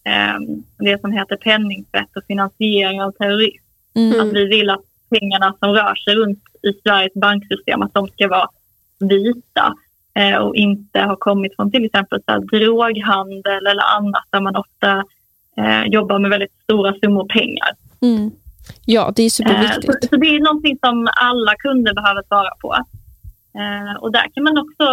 ehm, 0.05 0.63
det 0.79 1.01
som 1.01 1.13
heter 1.13 1.37
penningtvätt 1.37 2.17
och 2.17 2.25
finansiering 2.27 3.03
av 3.03 3.13
terrorism. 3.13 3.65
Mm. 3.95 4.21
Att 4.21 4.33
vi 4.33 4.45
vill 4.45 4.71
att 4.71 4.85
pengarna 5.11 5.55
som 5.61 5.73
rör 5.73 5.95
sig 5.95 6.15
runt 6.15 6.43
i 6.63 6.73
Sveriges 6.83 7.15
banksystem, 7.15 7.83
att 7.83 7.95
de 7.95 8.09
ska 8.09 8.29
vara 8.29 8.49
vita 8.99 9.75
och 10.41 10.55
inte 10.57 11.01
ha 11.01 11.17
kommit 11.17 11.57
från 11.57 11.71
till 11.71 11.85
exempel 11.85 12.23
så 12.27 12.33
här, 12.33 12.41
droghandel 12.41 13.67
eller 13.67 13.97
annat 13.97 14.25
där 14.31 14.41
man 14.41 14.57
ofta 14.57 15.05
eh, 15.57 15.85
jobbar 15.87 16.19
med 16.19 16.31
väldigt 16.31 16.53
stora 16.63 16.95
summor 17.03 17.25
pengar. 17.29 17.69
Mm. 18.03 18.31
Ja, 18.85 19.13
det 19.17 19.23
är 19.23 19.25
Eh, 19.25 19.29
superviktigt. 19.29 20.03
Så, 20.03 20.09
så 20.09 20.17
det 20.17 20.27
är 20.27 20.41
någonting 20.41 20.79
som 20.87 21.09
alla 21.17 21.55
kunder 21.55 21.95
behöver 21.95 22.23
svara 22.29 22.51
på. 22.61 22.75
Eh, 23.59 23.97
och 24.01 24.13
där 24.13 24.29
kan 24.35 24.45
man 24.45 24.59
också 24.59 24.85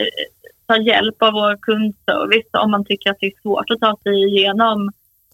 eh, 0.00 0.24
ta 0.66 0.76
hjälp 0.76 1.22
av 1.22 1.32
vår 1.32 1.56
kundservice 1.62 2.50
om 2.52 2.70
man 2.70 2.84
tycker 2.84 3.10
att 3.10 3.16
det 3.20 3.26
är 3.26 3.40
svårt 3.42 3.70
att 3.70 3.80
ta 3.80 3.96
sig 4.02 4.24
igenom 4.24 4.90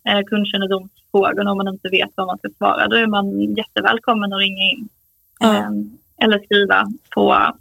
eh, 0.09 0.21
kundkännedomsfrågorna 0.27 1.51
om 1.51 1.57
man 1.59 1.69
inte 1.69 1.89
vet 1.89 2.11
vad 2.15 2.27
man 2.27 2.39
ska 2.39 2.49
svara. 2.59 2.89
Då 2.89 2.97
är 2.97 3.07
man 3.07 3.55
jättevälkommen 3.55 4.33
att 4.33 4.41
ringa 4.41 4.63
in 4.63 4.89
Ja. 5.41 5.57
eh, 5.57 5.71
eller 6.19 6.39
skriva 6.39 6.87
på, 7.15 7.53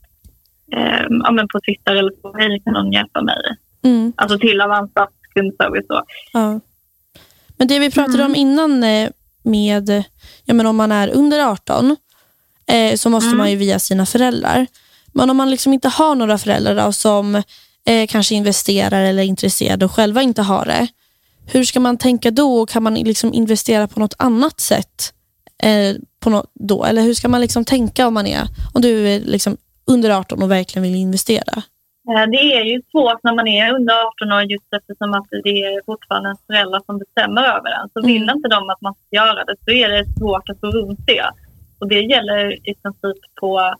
eh, 0.73 1.05
ja, 1.23 1.31
men 1.31 1.47
på 1.47 1.59
Twitter 1.59 1.95
eller 1.95 2.11
så. 2.21 2.37
Hej, 2.37 2.61
kan 2.65 2.73
någon 2.73 2.91
hjälpa 2.91 3.21
mig? 3.21 3.37
Mm. 3.83 4.13
Alltså 4.17 4.39
till 4.39 4.61
Avanzas 4.61 5.09
kundservice. 5.33 5.85
Då. 5.89 6.03
Ja. 6.33 6.59
Men 7.57 7.67
det 7.67 7.79
vi 7.79 7.91
pratade 7.91 8.23
om 8.23 8.35
innan 8.35 8.83
eh, 8.83 9.09
med, 9.43 10.03
ja, 10.45 10.53
men 10.53 10.65
om 10.65 10.75
man 10.75 10.91
är 10.91 11.07
under 11.09 11.39
18 11.51 11.95
eh, 12.67 12.95
så 12.95 13.09
måste 13.09 13.27
Mm. 13.27 13.37
man 13.37 13.51
ju 13.51 13.55
via 13.57 13.79
sina 13.79 14.05
föräldrar. 14.05 14.67
Men 15.13 15.29
om 15.29 15.37
man 15.37 15.51
liksom 15.51 15.73
inte 15.73 15.89
har 15.89 16.15
några 16.15 16.37
föräldrar 16.37 16.85
då, 16.85 16.91
som 16.91 17.35
eh, 17.85 18.07
kanske 18.09 18.35
investerar 18.35 19.01
eller 19.03 19.23
är 19.23 19.27
intresserade 19.27 19.85
och 19.85 19.91
själva 19.91 20.21
inte 20.21 20.41
har 20.41 20.65
det. 20.65 20.87
Hur 21.47 21.63
ska 21.63 21.79
man 21.79 21.97
tänka 21.97 22.31
då? 22.31 22.55
Och 22.61 22.69
Kan 22.69 22.83
man 22.83 22.93
liksom 22.93 23.33
investera 23.33 23.87
på 23.87 23.99
något 23.99 24.13
annat 24.19 24.59
sätt 24.59 25.13
eh, 25.63 25.95
på 26.19 26.29
nå- 26.29 26.45
då? 26.53 26.83
Eller 26.85 27.01
hur 27.01 27.13
ska 27.13 27.27
man 27.29 27.41
liksom 27.41 27.65
tänka 27.65 28.07
om 28.07 28.13
man 28.13 28.27
är 28.27 28.47
om 28.73 28.81
du 28.81 29.07
är 29.09 29.19
liksom 29.19 29.57
under 29.87 30.09
18 30.19 30.43
och 30.43 30.51
verkligen 30.51 30.83
vill 30.83 30.95
investera? 30.95 31.53
Eh, 32.09 32.25
Det 32.31 32.53
är 32.57 32.63
ju 32.63 32.81
svårt 32.91 33.23
när 33.23 33.35
man 33.35 33.47
är 33.47 33.73
under 33.73 33.93
18 33.93 34.31
år 34.31 34.41
just 34.43 34.73
eftersom 34.73 35.13
att 35.13 35.27
det 35.43 35.63
är 35.63 35.81
fortfarande 35.85 36.27
ens 36.29 36.45
föräldrar 36.47 36.81
som 36.85 36.97
bestämmer 36.99 37.41
över 37.43 37.69
en. 37.71 37.89
Så 37.93 38.01
vill 38.01 38.23
Mm. 38.23 38.35
inte 38.35 38.49
de 38.49 38.69
att 38.69 38.81
man 38.81 38.93
ska 38.93 39.15
göra 39.15 39.43
det 39.43 39.55
så 39.65 39.71
är 39.71 39.89
det 39.89 40.05
svårt 40.19 40.49
att 40.49 40.59
få 40.59 40.67
runt 40.67 40.99
det. 41.07 41.25
Och 41.79 41.87
det 41.87 42.01
gäller 42.01 42.69
i 42.69 42.73
princip 42.75 43.35
på, 43.41 43.75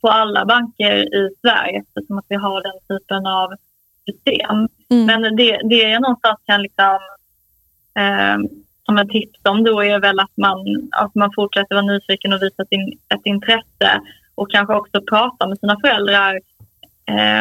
på 0.00 0.08
alla 0.08 0.44
banker 0.44 0.92
i 1.16 1.30
Sverige 1.40 1.82
eftersom 1.86 2.18
att 2.18 2.24
vi 2.28 2.36
har 2.36 2.62
den 2.62 2.98
typen 2.98 3.26
av 3.26 3.48
system. 4.06 4.68
Mm. 4.90 5.06
Men 5.06 5.36
det, 5.36 5.60
det 5.70 5.76
jag 5.90 6.02
någonstans 6.02 6.38
kan 6.46 6.62
liksom, 6.62 6.98
eh, 7.98 8.36
som 8.86 8.98
ett 8.98 9.08
tips 9.08 9.40
om 9.48 9.64
då 9.64 9.84
är 9.84 9.98
väl 10.00 10.20
att 10.20 10.36
man, 10.36 10.58
att 10.90 11.14
man 11.14 11.30
fortsätter 11.34 11.74
vara 11.74 11.86
nyfiken 11.86 12.32
och 12.32 12.42
visa 12.42 12.64
sin, 12.64 12.98
ett 13.14 13.20
intresse 13.24 14.00
och 14.34 14.50
kanske 14.50 14.74
också 14.74 15.00
prata 15.10 15.46
med 15.46 15.58
sina 15.58 15.76
föräldrar 15.80 16.40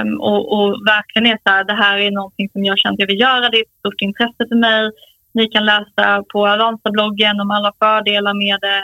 um, 0.02 0.22
och, 0.22 0.54
och, 0.54 0.88
verkligen 0.88 1.26
är 1.34 1.40
så 1.44 1.50
här, 1.50 1.64
det 1.64 1.74
här 1.74 1.98
är 1.98 2.12
någonting 2.12 2.50
som 2.50 2.66
jag 2.66 2.80
känner 2.80 2.94
att 2.94 3.00
jag 3.00 3.08
vill 3.08 3.20
göra, 3.20 3.50
det 3.50 3.58
är 3.58 3.62
ett 3.62 3.80
stort 3.80 4.02
intresse 4.02 4.48
för 4.50 4.56
mig. 4.56 4.92
Ni 5.32 5.48
kan 5.48 5.66
läsa 5.66 6.24
på 6.34 6.48
Avanza-bloggen 6.48 7.42
om 7.42 7.52
alla 7.52 7.74
fördelar 7.80 8.34
med 8.34 8.60
det 8.62 8.84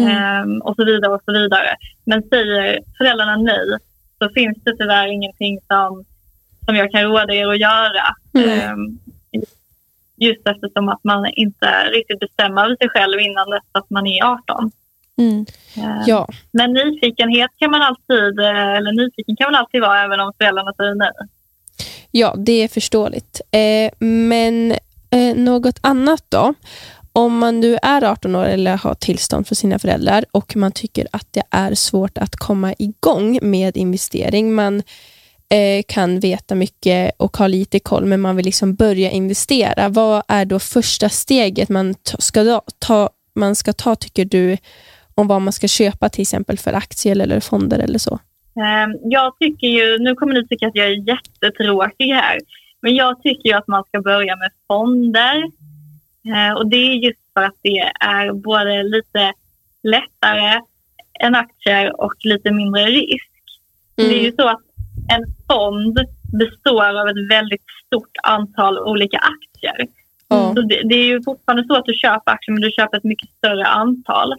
mm. 0.00 0.42
um, 0.42 0.60
och 0.60 0.76
så 0.76 0.84
vidare 0.84 1.14
och 1.14 1.22
så 1.24 1.32
vidare. 1.32 1.76
Men 2.04 2.22
säger 2.22 2.80
föräldrarna 2.98 3.36
nej 3.36 3.78
så 4.18 4.28
finns 4.34 4.58
det 4.64 4.76
tyvärr 4.76 5.08
ingenting 5.08 5.58
som, 5.68 6.04
som 6.64 6.76
jag 6.76 6.90
kan 6.92 7.02
råda 7.02 7.34
er 7.34 7.48
att 7.48 7.60
göra. 7.60 8.06
Mm. 8.34 8.72
Um, 8.72 8.98
just 10.16 10.48
eftersom 10.48 10.88
att 10.88 11.04
man 11.04 11.26
inte 11.26 11.90
riktigt 11.90 12.20
bestämmer 12.20 12.64
över 12.64 12.76
sig 12.76 12.88
själv 12.88 13.20
innan 13.20 13.50
dess 13.50 13.62
att 13.72 13.90
man 13.90 14.06
är 14.06 14.24
18. 14.24 14.70
Mm. 15.18 15.46
Ja. 16.06 16.28
Men 16.52 16.72
nyfikenhet 16.72 17.50
kan 17.58 17.70
man 17.70 17.82
alltid, 17.82 18.38
eh, 18.38 18.76
eller 18.76 18.92
nyfiken 18.92 19.36
kan 19.36 19.52
man 19.52 19.60
alltid 19.60 19.80
vara 19.80 20.04
även 20.04 20.20
om 20.20 20.32
föräldrarna 20.38 20.72
säger 20.72 20.94
nej. 20.94 21.10
Ja, 22.10 22.34
det 22.38 22.52
är 22.52 22.68
förståeligt. 22.68 23.40
Eh, 23.50 24.06
men 24.06 24.72
eh, 25.10 25.36
något 25.36 25.78
annat 25.80 26.24
då? 26.28 26.54
Om 27.12 27.38
man 27.38 27.60
nu 27.60 27.78
är 27.82 28.04
18 28.04 28.36
år 28.36 28.44
eller 28.44 28.76
har 28.76 28.94
tillstånd 28.94 29.46
för 29.46 29.54
sina 29.54 29.78
föräldrar 29.78 30.24
och 30.30 30.56
man 30.56 30.72
tycker 30.72 31.06
att 31.12 31.26
det 31.30 31.42
är 31.50 31.74
svårt 31.74 32.18
att 32.18 32.36
komma 32.36 32.74
igång 32.78 33.38
med 33.42 33.76
investering. 33.76 34.54
Man 34.54 34.82
eh, 35.48 35.84
kan 35.88 36.20
veta 36.20 36.54
mycket 36.54 37.12
och 37.16 37.36
ha 37.36 37.46
lite 37.46 37.78
koll, 37.78 38.04
men 38.04 38.20
man 38.20 38.36
vill 38.36 38.44
liksom 38.44 38.74
börja 38.74 39.10
investera. 39.10 39.88
Vad 39.88 40.22
är 40.28 40.44
då 40.44 40.58
första 40.58 41.08
steget 41.08 41.68
man 41.68 41.94
ska 42.18 42.60
ta, 42.78 43.10
man 43.34 43.54
ska 43.54 43.72
ta, 43.72 43.94
tycker 43.94 44.24
du, 44.24 44.56
om 45.14 45.26
vad 45.26 45.42
man 45.42 45.52
ska 45.52 45.68
köpa 45.68 46.08
till 46.08 46.22
exempel 46.22 46.58
för 46.58 46.72
aktier 46.72 47.20
eller 47.20 47.40
fonder 47.40 47.78
eller 47.78 47.98
så? 47.98 48.18
Ehm, 48.60 48.98
jag 49.02 49.38
tycker 49.38 49.66
ju, 49.66 49.98
nu 49.98 50.14
kommer 50.14 50.34
ni 50.34 50.48
tycka 50.48 50.66
att 50.66 50.76
jag 50.76 50.86
är 50.86 51.08
jättetråkig 51.08 52.08
här, 52.08 52.38
men 52.80 52.94
jag 52.94 53.22
tycker 53.22 53.48
ju 53.48 53.54
att 53.54 53.68
man 53.68 53.84
ska 53.84 54.00
börja 54.00 54.36
med 54.36 54.50
fonder. 54.66 55.36
Ehm, 56.34 56.56
och 56.56 56.66
det 56.66 56.76
är 56.76 56.94
just 56.94 57.20
för 57.34 57.42
att 57.42 57.58
det 57.62 57.78
är 58.00 58.32
både 58.32 58.82
lite 58.82 59.32
lättare 59.82 60.60
än 61.20 61.34
aktier 61.34 62.00
och 62.00 62.14
lite 62.24 62.50
mindre 62.50 62.86
risk. 62.86 63.30
Mm. 63.96 64.10
Det 64.10 64.18
är 64.18 64.22
ju 64.22 64.32
så 64.32 64.48
att 64.48 64.62
en 65.14 65.24
fond 65.48 65.98
består 66.38 67.00
av 67.00 67.08
ett 67.08 67.30
väldigt 67.30 67.64
stort 67.86 68.16
antal 68.22 68.78
olika 68.78 69.18
aktier. 69.18 69.86
Mm. 70.30 70.54
Så 70.54 70.62
det, 70.62 70.82
det, 70.88 70.94
är 70.94 71.06
ju 71.06 71.22
fortfarande 71.22 71.64
så 71.64 71.74
att 71.76 71.84
du 71.84 71.94
köper 71.94 72.32
aktier 72.32 72.52
men 72.52 72.62
du 72.62 72.70
köper 72.70 72.96
ett 72.96 73.04
mycket 73.04 73.30
större 73.30 73.66
antal. 73.66 74.34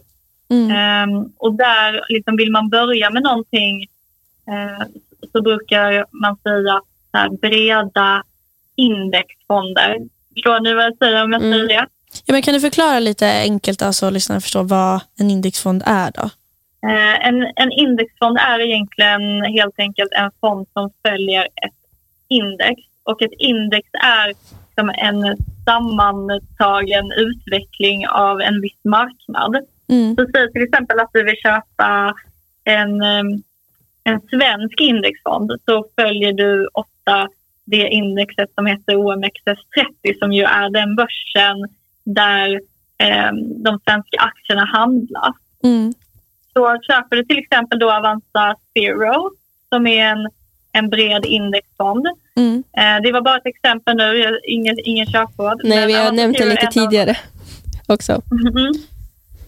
Mm. 0.50 1.10
Um, 1.10 1.34
och 1.38 1.54
där 1.54 2.02
liksom 2.10 2.38
vill 2.38 2.52
man 2.52 2.70
börja 2.70 3.10
med 3.10 3.24
någonting 3.24 3.88
uh, 4.50 4.86
så 5.32 5.42
brukar 5.42 6.06
man 6.12 6.38
säga 6.38 6.82
här, 7.14 7.30
breda 7.30 8.24
indexfonder. 8.76 9.98
Förstår 10.34 10.60
ni 10.60 10.74
vad 10.74 10.86
jag 10.86 10.98
säger 10.98 11.24
om 11.24 11.32
jag 11.32 11.42
mm. 11.42 11.54
säger 11.54 11.68
det? 11.68 11.88
Ja, 12.26 12.34
men 12.34 12.42
kan 12.42 12.54
du 12.54 12.60
förklara 12.60 13.00
lite 13.00 13.28
enkelt 13.28 13.80
så 13.80 13.86
alltså, 13.86 14.10
lyssnarna 14.10 14.42
förstår 14.42 14.64
vad 14.64 15.00
en 15.20 15.30
indexfond 15.30 15.84
är 15.86 16.12
då? 16.12 16.24
Uh, 16.88 17.28
en, 17.28 17.52
en 17.56 17.72
indexfond 17.72 18.38
är 18.38 18.60
egentligen 18.60 19.44
helt 19.44 19.80
enkelt 19.80 20.12
en 20.12 20.32
fond 20.42 20.68
som 20.74 20.90
följer 21.04 21.44
ett 21.44 21.74
index 22.28 22.82
och 23.04 23.22
ett 23.22 23.34
index 23.38 23.90
är 23.94 24.34
som 24.76 24.90
en 24.90 25.38
sammantagen 25.66 27.12
utveckling 27.12 28.08
av 28.08 28.42
en 28.42 28.62
viss 28.62 28.84
marknad. 28.84 29.56
Mm. 29.88 30.16
Så 30.16 30.26
säg 30.34 30.52
till 30.52 30.64
exempel 30.64 31.00
att 31.00 31.10
du 31.14 31.24
vill 31.24 31.36
köpa 31.36 32.16
en, 32.64 33.02
en 34.04 34.22
svensk 34.30 34.82
indexfond 34.82 35.52
så 35.66 35.86
följer 35.96 36.34
du 36.34 36.70
ofta 36.74 37.30
det 37.66 37.88
indexet 37.88 38.50
som 38.56 38.66
heter 38.66 38.94
OMXS30 38.94 40.20
som 40.20 40.34
ju 40.34 40.44
är 40.44 40.70
den 40.70 40.96
börsen 40.96 41.68
där 42.04 42.62
eh, 42.98 43.32
de 43.56 43.80
svenska 43.86 44.18
aktierna 44.20 44.66
handlas. 44.66 45.36
Mm. 45.64 45.94
Så 46.54 46.80
köper 46.88 47.16
du 47.16 47.26
till 47.26 47.40
exempel 47.40 47.80
då 47.80 47.92
Avanza 47.92 48.56
Zero 48.74 49.32
som 49.70 49.88
är 49.88 50.06
en, 50.06 50.30
en 50.72 50.90
bred 50.90 51.26
indexfond. 51.26 52.08
Mm. 52.36 52.64
Eh, 52.78 53.02
det 53.04 53.12
var 53.12 53.22
bara 53.22 53.38
ett 53.38 53.46
exempel 53.46 53.98
nu, 53.98 54.40
ingen, 54.44 54.76
ingen 54.84 55.06
köpråd. 55.06 55.62
Nej, 55.64 55.88
vi 55.88 55.94
har 55.94 56.12
nämnt 56.12 56.38
det 56.38 56.46
lite 56.46 56.68
tidigare 56.68 57.18
också. 57.88 58.22
Mm 58.32 58.54
-hmm. 58.54 58.74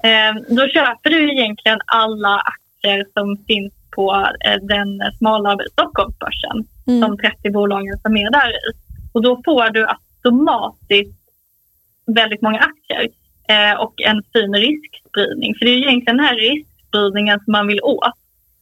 Eh, 0.04 0.56
då 0.56 0.68
köper 0.68 1.10
du 1.10 1.32
egentligen 1.32 1.80
alla 1.86 2.36
aktier 2.40 3.06
som 3.14 3.38
finns 3.48 3.74
på 3.96 4.28
eh, 4.46 4.56
den 4.62 5.02
smala 5.18 5.58
Stockholmsbörsen, 5.72 6.68
mm. 6.88 7.02
de 7.02 7.18
30 7.18 7.52
bolagen 7.52 8.00
som 8.00 8.18
är 8.18 8.32
där 8.32 8.50
i. 8.50 8.74
Och 9.14 9.22
då 9.22 9.42
får 9.46 9.70
du 9.70 9.88
automatiskt 9.88 11.18
väldigt 12.06 12.42
många 12.42 12.60
aktier 12.60 13.08
eh, 13.50 13.80
och 13.80 14.02
en 14.02 14.24
fin 14.34 14.54
riskspridning. 14.56 15.56
För 15.56 15.66
det 15.66 15.72
är 15.72 15.78
egentligen 15.78 16.18
den 16.18 16.26
här 16.26 16.36
riskspridningen 16.36 17.40
som 17.40 17.52
man 17.52 17.68
vill 17.68 17.82
åt. 17.84 18.14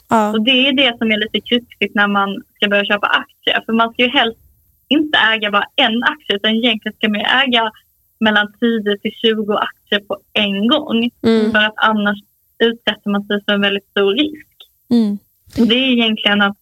Ja. 0.10 0.32
Och 0.32 0.42
det 0.42 0.68
är 0.68 0.74
det 0.74 0.98
som 0.98 1.12
är 1.12 1.18
lite 1.18 1.42
kruxigt 1.42 1.96
när 1.96 2.08
man 2.08 2.44
ska 2.56 2.68
börja 2.68 2.86
köpa 2.86 3.08
aktier. 3.08 3.62
För 3.65 3.74
man 3.74 3.94
ska 3.94 4.04
ju 4.04 4.10
helst 4.10 4.39
inte 4.88 5.18
äga 5.18 5.51
bara 5.51 5.68
en 5.75 6.04
aktie 6.04 6.36
utan 6.36 6.51
egentligen 6.51 6.96
ska 6.98 7.10
man 7.10 7.22
äga 7.22 7.72
mellan 8.20 8.54
10 8.60 8.98
till 8.98 9.12
20 9.22 9.54
aktier 9.54 9.85
på 10.00 10.18
en 10.34 10.68
gång. 10.68 11.10
Mm. 11.24 11.52
För 11.52 11.60
att 11.60 11.74
annars 11.75 12.18
utsätter 12.60 13.10
man 13.10 13.24
sig 13.24 13.44
för 13.46 13.54
en 13.54 13.62
väldigt 13.62 13.90
stor 13.90 14.14
risk. 14.14 14.48
Mm. 14.90 15.18
Och 15.60 15.68
det 15.68 15.75
är 15.75 15.92
egentligen 15.92 16.42
att 16.42 16.58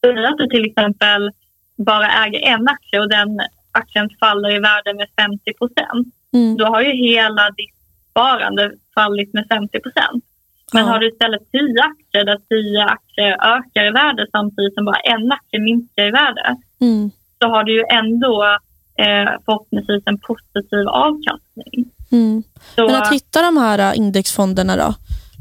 säga 0.00 0.28
att 0.28 0.38
du 0.38 0.46
till 0.46 0.64
exempel 0.64 1.30
bara 1.76 2.24
äger 2.24 2.40
en 2.40 2.68
aktie 2.68 3.00
och 3.00 3.08
den 3.08 3.40
aktien 3.72 4.10
faller 4.20 4.56
i 4.56 4.58
värde 4.58 4.94
med 4.94 5.08
50 5.16 5.52
procent. 5.52 6.08
Mm. 6.32 6.56
Då 6.56 6.64
har 6.64 6.82
ju 6.82 6.92
hela 6.92 7.50
ditt 7.50 7.74
sparande 8.10 8.72
fallit 8.94 9.34
med 9.34 9.46
50 9.48 9.80
procent. 9.80 10.24
Men 10.72 10.86
ja. 10.86 10.92
har 10.92 10.98
du 10.98 11.08
istället 11.08 11.50
10 11.52 11.60
aktier 11.82 12.24
där 12.24 12.38
10 12.48 12.84
aktier 12.84 13.32
ökar 13.56 13.86
i 13.86 13.90
värde 13.90 14.26
samtidigt 14.32 14.74
som 14.74 14.84
bara 14.84 15.00
en 15.00 15.32
aktie 15.32 15.60
minskar 15.60 16.06
i 16.06 16.10
värde 16.10 16.56
mm. 16.80 17.10
så 17.38 17.48
har 17.48 17.64
du 17.64 17.72
ju 17.72 17.84
ändå 17.90 18.44
eh, 18.98 19.30
förhoppningsvis 19.44 20.02
en 20.06 20.18
positiv 20.18 20.88
avkastning. 20.88 21.90
Mm. 22.14 22.42
Så, 22.74 22.86
Men 22.86 22.94
att 22.94 23.12
hitta 23.12 23.42
de 23.42 23.56
här 23.56 23.78
äh, 23.78 23.98
indexfonderna 23.98 24.76
då? 24.76 24.94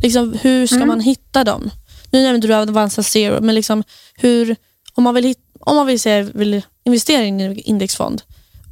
Liksom, 0.04 0.38
hur 0.42 0.68
ska 0.68 0.76
mm. 0.76 0.88
man 0.88 1.00
hitta 1.00 1.44
dem? 1.44 1.70
Nu 2.12 2.24
nämnde 2.24 2.48
du 2.48 2.54
Avanza 2.54 3.04
Zero, 3.04 3.42
men 3.42 3.56
liksom, 3.56 3.84
hur, 4.22 4.56
om 4.96 5.04
man 5.04 5.16
vill, 5.16 5.36
om 5.60 5.76
man 5.76 5.88
vill, 5.88 6.00
se, 6.00 6.22
vill 6.22 6.62
investera 6.86 7.24
i 7.24 7.30
en 7.30 7.58
indexfond, 7.58 8.22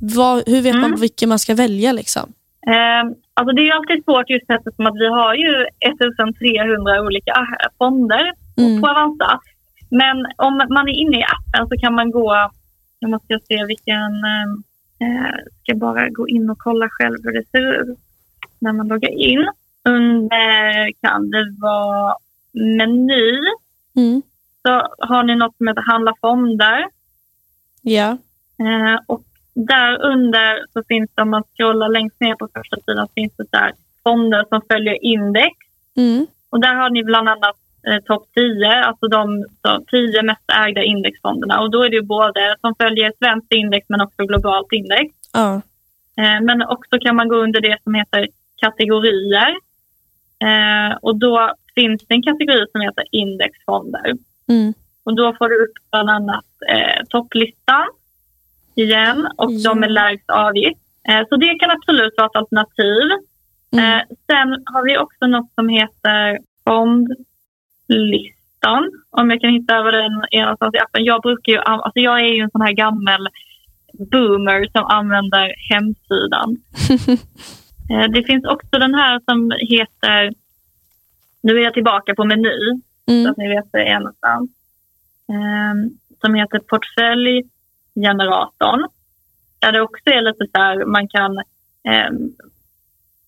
vad, 0.01 0.49
hur 0.49 0.61
vet 0.61 0.75
man 0.75 0.85
mm. 0.85 1.01
vilken 1.01 1.29
man 1.29 1.39
ska 1.39 1.55
välja? 1.55 1.91
Liksom? 1.91 2.33
Eh, 2.67 3.03
alltså 3.33 3.55
det 3.55 3.61
är 3.61 3.75
alltid 3.75 4.03
svårt 4.03 4.29
just 4.29 4.49
eftersom 4.49 4.85
att 4.87 4.95
vi 4.95 5.07
har 5.07 5.33
ju 5.33 5.67
1300 5.79 7.01
olika 7.01 7.31
äh, 7.31 7.69
fonder 7.77 8.33
mm. 8.57 8.81
på 8.81 8.87
Avanza. 8.87 9.39
Men 9.89 10.17
om 10.37 10.53
man 10.69 10.87
är 10.87 10.97
inne 11.03 11.17
i 11.19 11.23
appen 11.23 11.67
så 11.67 11.75
kan 11.81 11.93
man 11.95 12.11
gå, 12.11 12.49
nu 13.01 13.07
måste 13.07 13.33
jag 13.33 13.41
se 13.47 13.65
vilken, 13.65 14.11
Eh, 14.33 14.49
ska 15.63 15.75
bara 15.75 16.09
gå 16.09 16.27
in 16.27 16.49
och 16.49 16.57
kolla 16.59 16.89
själv 16.89 17.17
hur 17.23 17.33
det 17.33 17.49
ser 17.51 17.81
ut 17.81 17.99
när 18.59 18.73
man 18.73 18.87
loggar 18.87 19.09
in. 19.09 19.49
Under 19.83 20.91
kan 21.01 21.29
det 21.29 21.55
vara 21.59 22.15
meny. 22.51 23.39
Mm. 23.95 24.21
Så 24.61 24.87
har 24.99 25.23
ni 25.23 25.35
något 25.35 25.57
som 25.57 25.67
heter 25.67 25.81
handla 25.81 26.13
fonder. 26.21 26.85
Ja. 27.81 28.17
Eh, 28.59 28.99
och 29.07 29.23
där 29.53 30.01
under 30.01 30.65
så 30.73 30.83
finns 30.87 31.09
det, 31.15 31.21
om 31.21 31.29
man 31.29 31.43
scrollar 31.43 31.89
längst 31.89 32.19
ner 32.19 32.35
på 32.35 32.47
första 32.53 32.77
sidan, 32.85 33.07
finns 33.15 33.33
det 33.37 33.47
där 33.51 33.71
fonder 34.03 34.45
som 34.49 34.61
följer 34.69 35.03
index. 35.03 35.55
Mm. 35.95 36.27
Och 36.49 36.59
där 36.59 36.75
har 36.75 36.89
ni 36.89 37.03
bland 37.03 37.29
annat 37.29 37.57
eh, 37.87 38.03
topp 38.03 38.27
10, 38.35 38.67
alltså 38.67 39.07
de 39.07 39.45
så, 39.61 39.83
10 39.91 40.23
mest 40.23 40.51
ägda 40.67 40.83
indexfonderna. 40.83 41.59
Och 41.61 41.71
då 41.71 41.83
är 41.83 41.89
det 41.89 42.01
både 42.01 42.55
som 42.61 42.75
följer 42.75 43.13
svenskt 43.17 43.53
index 43.53 43.89
men 43.89 44.01
också 44.01 44.25
globalt 44.25 44.71
index. 44.71 45.15
Ja. 45.33 45.61
Eh, 46.17 46.41
men 46.41 46.61
också 46.61 46.99
kan 47.01 47.15
man 47.15 47.27
gå 47.27 47.35
under 47.35 47.61
det 47.61 47.77
som 47.83 47.93
heter 47.93 48.27
kategorier. 48.55 49.55
Eh, 50.43 50.97
och 51.01 51.15
då 51.15 51.53
finns 51.75 52.05
det 52.07 52.13
en 52.13 52.23
kategori 52.23 52.65
som 52.71 52.81
heter 52.81 53.03
indexfonder. 53.11 54.13
Mm. 54.47 54.73
Och 55.03 55.15
då 55.15 55.33
får 55.33 55.49
du 55.49 55.63
upp 55.63 55.73
bland 55.91 56.09
annat 56.09 56.45
eh, 56.69 57.03
topplistan 57.09 57.87
igen 58.75 59.27
och 59.37 59.51
ja. 59.51 59.69
de 59.69 59.79
med 59.79 59.91
lägst 59.91 60.29
avgift. 60.29 60.81
Eh, 61.09 61.27
så 61.29 61.35
det 61.35 61.59
kan 61.59 61.71
absolut 61.71 62.13
vara 62.17 62.27
ett 62.27 62.35
alternativ. 62.35 63.11
Mm. 63.71 63.85
Eh, 63.85 64.01
sen 64.27 64.63
har 64.65 64.83
vi 64.83 64.97
också 64.97 65.27
något 65.27 65.51
som 65.55 65.69
heter 65.69 66.39
fond 66.65 67.07
listan. 67.95 68.91
Om 69.09 69.29
jag 69.29 69.41
kan 69.41 69.53
hitta 69.53 69.75
över 69.75 69.91
den 69.91 70.11
någonstans 70.33 70.75
i 70.75 70.79
appen. 70.79 71.03
Jag 71.05 71.21
brukar 71.21 71.51
ju, 71.51 71.57
alltså 71.59 71.99
jag 71.99 72.19
är 72.19 72.33
ju 72.33 72.41
en 72.41 72.51
sån 72.51 72.61
här 72.61 72.73
gammal 72.73 73.27
boomer 74.11 74.67
som 74.71 74.85
använder 74.85 75.53
hemsidan. 75.69 76.57
Eh, 77.91 78.07
det 78.11 78.23
finns 78.23 78.45
också 78.45 78.79
den 78.79 78.95
här 78.95 79.19
som 79.25 79.51
heter, 79.59 80.33
nu 81.43 81.57
är 81.59 81.63
jag 81.63 81.73
tillbaka 81.73 82.15
på 82.15 82.25
meny, 82.25 82.81
Mm. 83.07 83.23
så 83.23 83.29
att 83.31 83.37
ni 83.37 83.47
vet 83.47 83.71
det 83.71 83.87
är 83.87 83.99
någonstans, 83.99 84.49
eh, 85.29 85.73
som 86.21 86.35
heter 86.35 86.59
portföljgeneratorn. 86.59 88.87
Där 89.59 89.71
det 89.71 89.81
också 89.81 90.09
är 90.09 90.21
lite 90.21 90.45
så 90.55 90.61
här, 90.61 90.85
man 90.85 91.07
kan 91.07 91.37
eh, 91.83 92.09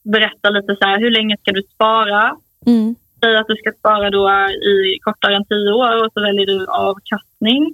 berätta 0.04 0.50
lite 0.50 0.76
så 0.76 0.86
här, 0.86 1.00
hur 1.00 1.12
länge 1.12 1.38
ska 1.38 1.52
du 1.52 1.62
spara? 1.64 2.36
Mm. 2.66 2.96
Säg 3.24 3.38
att 3.38 3.48
du 3.48 3.56
ska 3.56 3.72
spara 3.72 4.10
då 4.10 4.30
i 4.70 5.00
kortare 5.00 5.36
än 5.36 5.46
tio 5.46 5.72
år 5.72 6.06
och 6.06 6.14
så 6.14 6.22
väljer 6.22 6.46
du 6.46 6.66
avkastning. 6.68 7.74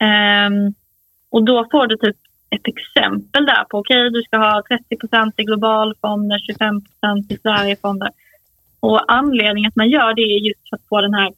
Ehm, 0.00 0.74
och 1.30 1.44
då 1.44 1.66
får 1.70 1.86
du 1.86 1.96
typ 1.96 2.16
ett 2.50 2.66
exempel 2.68 3.46
där 3.46 3.64
på 3.64 3.78
okej, 3.78 4.10
du 4.10 4.22
ska 4.22 4.36
ha 4.36 4.62
30% 4.90 5.32
i 5.36 5.44
globalfonder, 5.44 6.38
25% 6.38 7.32
i 7.32 7.38
Sverigefonder. 7.42 8.10
Och 8.80 9.12
anledningen 9.12 9.68
att 9.68 9.76
man 9.76 9.90
gör 9.90 10.14
det 10.14 10.22
är 10.22 10.38
just 10.48 10.68
för 10.68 10.76
att 10.76 10.88
få 10.88 11.00
den 11.00 11.14
här 11.14 11.32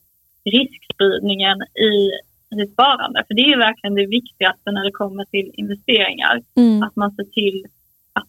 riskspridningen 0.44 1.62
i 1.62 2.10
sitt 2.56 2.72
sparande. 2.72 3.24
För 3.26 3.34
det 3.34 3.42
är 3.52 3.58
verkligen 3.58 3.94
det 3.94 4.06
viktigaste 4.06 4.72
när 4.72 4.84
det 4.84 4.90
kommer 4.90 5.24
till 5.24 5.50
investeringar. 5.54 6.42
Mm. 6.56 6.82
Att 6.82 6.96
man 6.96 7.14
ser 7.14 7.24
till 7.24 7.66
att 8.12 8.28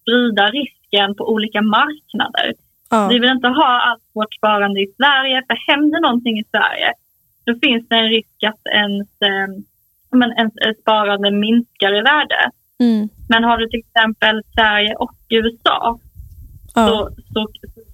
sprida 0.00 0.46
risken 0.46 1.14
på 1.14 1.28
olika 1.32 1.62
marknader. 1.62 2.54
Ja. 2.90 3.08
Vi 3.08 3.18
vill 3.18 3.30
inte 3.30 3.48
ha 3.48 3.80
allt 3.88 4.04
vårt 4.12 4.34
sparande 4.34 4.80
i 4.80 4.86
Sverige, 4.96 5.42
för 5.46 5.72
händer 5.72 6.00
någonting 6.00 6.38
i 6.38 6.44
Sverige 6.50 6.92
då 7.46 7.54
finns 7.62 7.88
det 7.88 7.94
en 7.94 8.08
risk 8.08 8.42
att 8.46 8.66
ens, 8.74 9.08
eh, 9.20 9.48
men 10.10 10.32
ens 10.32 10.78
sparande 10.80 11.30
minskar 11.30 11.98
i 11.98 12.00
värde. 12.00 12.50
Mm. 12.78 13.08
Men 13.28 13.44
har 13.44 13.58
du 13.58 13.68
till 13.68 13.80
exempel 13.80 14.42
Sverige 14.54 14.94
och 14.94 15.14
USA 15.28 15.98
ja, 16.74 16.86
så, 16.88 17.10
så 17.34 17.48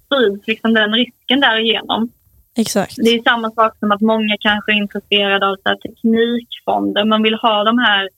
sprids 0.05 0.47
liksom 0.47 0.73
den 0.73 0.93
risken 0.93 1.39
därigenom. 1.39 2.11
exakt. 2.55 2.95
Det 2.95 3.09
är 3.09 3.23
samma 3.23 3.51
sak 3.51 3.77
som 3.79 3.91
att 3.91 4.01
många 4.01 4.35
kanske 4.39 4.71
är 4.71 4.75
intresserade 4.75 5.47
av 5.47 5.55
så 5.55 5.75
teknikfonder. 5.83 7.05
Man 7.05 7.23
vill 7.23 7.35
ha 7.35 7.63
de 7.63 7.77
här 7.77 8.09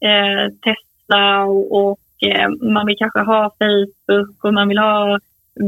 eh, 0.00 0.52
Tesla 0.64 1.44
och, 1.44 1.88
och 1.88 2.28
eh, 2.28 2.48
man 2.48 2.86
vill 2.86 2.96
kanske 2.98 3.20
ha 3.20 3.50
Facebook 3.58 4.44
och 4.44 4.54
man 4.54 4.68
vill 4.68 4.78
ha 4.78 5.18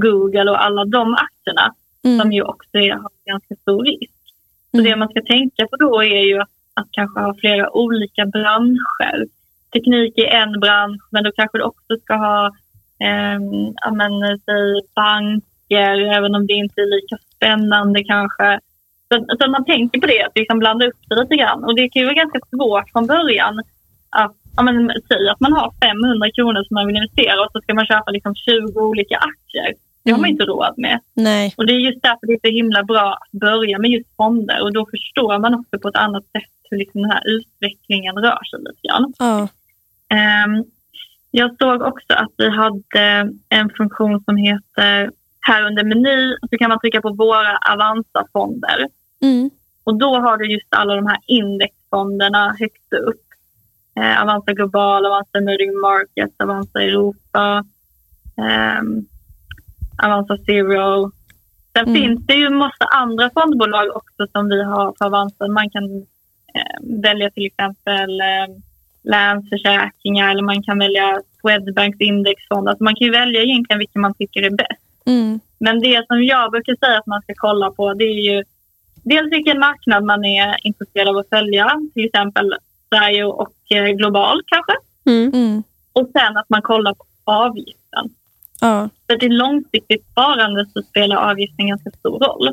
Google 0.01 0.51
och 0.51 0.65
alla 0.65 0.85
de 0.85 1.15
aktierna 1.15 1.75
Mm. 2.05 2.21
som 2.21 2.33
ju 2.33 2.43
också 2.43 2.79
är, 2.79 2.93
har 2.93 3.11
ganska 3.27 3.55
stor 3.55 3.85
risk. 3.85 4.13
Så 4.71 4.79
Mm. 4.79 4.91
det 4.91 4.97
man 4.97 5.09
ska 5.09 5.21
tänka 5.23 5.67
på 5.67 5.77
då 5.77 6.03
är 6.03 6.23
ju 6.31 6.41
att, 6.41 6.49
att 6.75 6.89
kanske 6.91 7.21
ha 7.21 7.35
flera 7.35 7.77
olika 7.77 8.27
branscher. 8.27 9.27
Teknik 9.73 10.19
är 10.19 10.27
en 10.27 10.61
bransch, 10.61 11.03
men 11.11 11.25
då 11.25 11.31
kanske 11.37 11.59
du 11.59 11.63
också 11.65 11.97
ska 12.03 12.15
ha 12.15 12.47
eh, 13.01 13.41
men, 13.93 14.39
säg 14.45 14.81
banker, 14.95 16.15
även 16.17 16.35
om 16.35 16.47
det 16.47 16.53
inte 16.53 16.81
är 16.81 16.91
lika 17.01 17.17
spännande 17.37 18.05
kanske. 18.05 18.61
Så, 19.09 19.37
så 19.41 19.51
man 19.51 19.65
tänker 19.65 20.01
på 20.01 20.07
det, 20.07 20.23
att 20.25 20.37
liksom 20.37 20.59
blanda 20.59 20.87
upp 20.87 21.01
det 21.09 21.15
lite 21.23 21.37
grann. 21.37 21.65
Och 21.65 21.77
det 21.77 21.89
kan 21.89 22.01
ju 22.01 22.07
vara 22.07 22.23
ganska 22.23 22.41
svårt 22.51 22.91
från 22.93 23.07
början 23.07 23.63
att 24.11 24.37
ja, 24.57 24.63
men, 24.63 24.93
säg 25.09 25.29
att 25.29 25.41
man 25.41 25.53
har 25.53 25.73
500 25.85 26.31
kronor 26.31 26.65
som 26.65 26.75
man 26.75 26.87
vill 26.87 26.97
investera 26.97 27.41
och 27.45 27.53
så 27.53 27.61
ska 27.61 27.75
man 27.75 27.87
köpa 27.87 28.11
liksom 28.11 28.35
20 28.35 28.81
olika 28.81 29.17
aktier. 29.17 29.75
Det 30.05 30.11
har 30.11 30.19
man 30.19 30.25
Mm. 30.25 30.31
inte 30.35 30.45
råd 30.45 30.75
med. 30.77 31.01
Nej. 31.15 31.55
Och 31.57 31.67
det 31.67 31.73
är 31.73 31.79
just 31.79 32.03
därför 32.03 32.27
det 32.27 32.33
är 32.33 32.49
så 32.49 32.55
himla 32.55 32.83
bra 32.85 33.13
att 33.21 33.41
börja 33.41 33.79
med 33.79 33.91
just 33.91 34.17
fonder 34.17 34.63
och 34.63 34.73
då 34.73 34.87
förstår 34.91 35.39
man 35.39 35.55
också 35.55 35.79
på 35.79 35.89
ett 35.89 35.97
annat 35.97 36.25
sätt 36.25 36.51
hur 36.71 36.79
liksom 36.79 37.03
den 37.03 37.11
här 37.11 37.23
utvecklingen 37.27 38.15
rör 38.17 38.45
sig 38.51 38.59
lite 38.59 38.89
grann. 38.89 39.13
Ja. 39.19 39.49
Ehm, 40.17 40.65
jag 41.31 41.57
såg 41.59 41.83
också 41.83 42.13
att 42.13 42.33
vi 42.37 42.49
hade 42.51 43.31
en 43.49 43.71
funktion 43.77 44.25
som 44.25 44.37
heter 44.37 45.11
här 45.41 45.67
under 45.67 45.85
meny 45.85 46.37
så 46.51 46.59
kan 46.59 46.69
man 46.69 46.81
trycka 46.81 47.01
på 47.01 47.11
våra 47.13 47.57
Avanza-fonder 47.73 48.87
Mm. 49.23 49.51
och 49.85 49.95
då 49.99 50.19
har 50.21 50.37
du 50.37 50.53
just 50.53 50.67
alla 50.71 50.95
de 50.97 51.07
här 51.07 51.19
indexfonderna 51.27 52.57
högst 52.59 52.93
upp. 52.93 53.21
Eh, 53.97 54.23
Avanza 54.23 54.53
Global, 54.53 55.07
Avanza 55.07 55.39
Emerging 55.39 55.81
Markets, 55.81 56.35
Avanza 56.39 56.83
Europa, 56.83 57.65
ehm, 58.39 59.07
Avanza 60.03 60.37
Zero. 60.47 61.11
Sen 61.77 61.89
Mm. 61.89 61.95
finns 61.95 62.27
det 62.27 62.35
ju 62.35 62.51
massa 62.51 62.85
andra 62.85 63.31
fondbolag 63.35 63.97
också 63.97 64.27
som 64.33 64.49
vi 64.49 64.63
har 64.63 64.93
på 64.93 65.05
Avanza. 65.05 65.49
Man 65.49 65.71
kan 65.71 65.85
eh, 66.55 67.01
välja 67.03 67.31
till 67.31 67.47
exempel 67.47 68.21
eh, 68.21 68.47
Länsförsäkringar 69.03 70.31
eller 70.31 70.43
man 70.43 70.63
kan 70.63 70.79
välja 70.79 71.21
Swedbanks 71.41 72.01
indexfond. 72.01 72.69
Alltså 72.69 72.85
man 72.85 72.95
kan 72.95 73.05
ju 73.07 73.11
välja 73.13 73.43
egentligen 73.43 73.79
vilken 73.79 74.03
man 74.03 74.15
tycker 74.15 74.43
är 74.43 74.51
bäst. 74.51 74.83
Mm. 75.07 75.41
Men 75.59 75.81
det 75.81 76.07
som 76.07 76.23
jag 76.25 76.51
brukar 76.51 76.77
säga 76.87 76.99
att 76.99 77.07
man 77.07 77.23
ska 77.23 77.33
kolla 77.37 77.71
på 77.71 77.95
det 77.95 78.05
är 78.05 78.33
ju 78.35 78.45
dels 79.05 79.33
vilken 79.33 79.59
marknad 79.59 80.05
man 80.05 80.25
är 80.25 80.67
intresserad 80.67 81.09
av 81.09 81.17
att 81.17 81.29
följa. 81.29 81.81
Till 81.95 82.05
exempel 82.05 82.55
Sverige 82.89 83.25
och 83.25 83.41
eh, 83.49 83.62
global 83.75 84.43
kanske. 84.47 84.73
Mm. 85.07 85.35
Mm. 85.35 85.63
Och 85.93 86.09
sen 86.13 86.37
att 86.37 86.49
man 86.49 86.63
kollar 86.63 86.95
på 86.95 87.05
avgiften. 87.25 88.11
Ja. 88.61 88.89
För 89.07 89.17
till 89.17 89.37
långsiktigt 89.37 90.07
sparande 90.13 90.67
så 90.73 90.83
spelar 90.83 91.17
avgiften 91.17 91.69
ganska 91.69 91.91
stor 91.91 92.19
roll. 92.19 92.49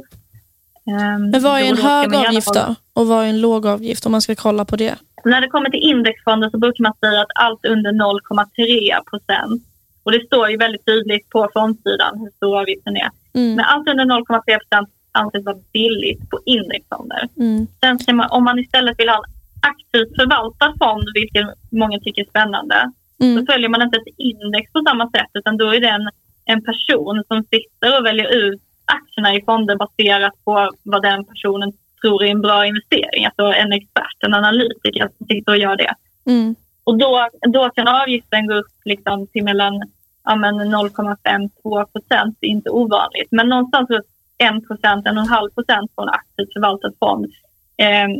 Ehm, 0.87 1.29
Men 1.29 1.41
vad 1.41 1.61
är 1.61 1.65
en 1.65 1.77
hög 1.77 2.15
avgift 2.15 2.53
då? 2.53 2.75
Och 2.93 3.07
vad 3.07 3.25
är 3.25 3.29
en 3.29 3.41
låg 3.41 3.67
avgift 3.67 4.05
om 4.05 4.11
man 4.11 4.21
ska 4.21 4.35
kolla 4.35 4.65
på 4.65 4.75
det? 4.75 4.95
När 5.25 5.41
det 5.41 5.47
kommer 5.47 5.69
till 5.69 5.83
indexfonder 5.83 6.49
så 6.49 6.57
brukar 6.57 6.83
man 6.83 6.93
säga 6.99 7.21
att 7.21 7.31
allt 7.35 7.65
under 7.65 7.91
0,3 7.91 9.03
procent. 9.09 9.63
Och 10.03 10.11
det 10.11 10.25
står 10.25 10.49
ju 10.49 10.57
väldigt 10.57 10.85
tydligt 10.85 11.29
på 11.29 11.49
fondsidan 11.53 12.19
hur 12.19 12.31
stor 12.37 12.59
avgiften 12.59 12.97
är. 12.97 13.09
Mm. 13.33 13.55
Men 13.55 13.65
allt 13.65 13.89
under 13.89 14.05
0,3 14.05 14.59
procent 14.59 14.89
anses 15.11 15.45
vara 15.45 15.57
billigt 15.73 16.29
på 16.29 16.39
indexfonder. 16.45 17.27
Mm. 17.37 17.67
Sen 17.79 17.99
ska 17.99 18.13
man, 18.13 18.29
om 18.29 18.43
man 18.43 18.59
istället 18.59 18.99
vill 18.99 19.09
ha 19.09 19.15
en 19.15 19.23
aktivt 19.61 20.15
förvaltad 20.15 20.73
fond, 20.79 21.03
vilket 21.13 21.47
många 21.71 21.99
tycker 21.99 22.21
är 22.21 22.29
spännande, 22.29 22.91
Mm. 23.21 23.35
då 23.35 23.53
följer 23.53 23.69
man 23.69 23.81
inte 23.81 23.97
ett 23.97 24.13
index 24.17 24.71
på 24.71 24.81
samma 24.87 25.09
sätt 25.09 25.29
utan 25.33 25.57
då 25.57 25.73
är 25.75 25.79
det 25.79 25.89
en, 25.89 26.09
en 26.45 26.63
person 26.63 27.23
som 27.27 27.43
sitter 27.43 27.99
och 27.99 28.05
väljer 28.05 28.29
ut 28.33 28.61
aktierna 28.85 29.35
i 29.35 29.41
fonder 29.45 29.75
baserat 29.75 30.33
på 30.45 30.71
vad 30.83 31.01
den 31.01 31.25
personen 31.25 31.73
tror 32.01 32.23
är 32.23 32.31
en 32.31 32.41
bra 32.41 32.65
investering. 32.65 33.25
Alltså 33.25 33.43
en 33.43 33.73
expert, 33.73 34.17
en 34.19 34.33
analytiker 34.33 35.09
som 35.17 35.27
sitter 35.27 35.51
och 35.51 35.57
gör 35.57 35.75
det. 35.77 35.93
Mm. 36.25 36.55
Och 36.83 36.97
då, 36.97 37.27
då 37.41 37.69
kan 37.69 37.87
avgiften 37.87 38.47
gå 38.47 38.53
upp 38.53 38.73
liksom 38.85 39.27
till 39.27 39.43
mellan 39.43 39.81
ja, 40.23 40.35
men 40.35 40.55
0,5-2 40.75 41.85
procent. 41.85 42.37
Det 42.39 42.47
är 42.47 42.51
inte 42.51 42.69
ovanligt. 42.69 43.27
Men 43.31 43.49
någonstans 43.49 43.89
runt 43.89 44.05
1 44.37 44.67
procent, 44.67 45.05
1,5 45.05 45.53
procent 45.55 45.95
på 45.95 46.01
en 46.01 46.09
aktivt 46.09 46.53
förvaltad 46.53 46.91
fond 46.99 47.33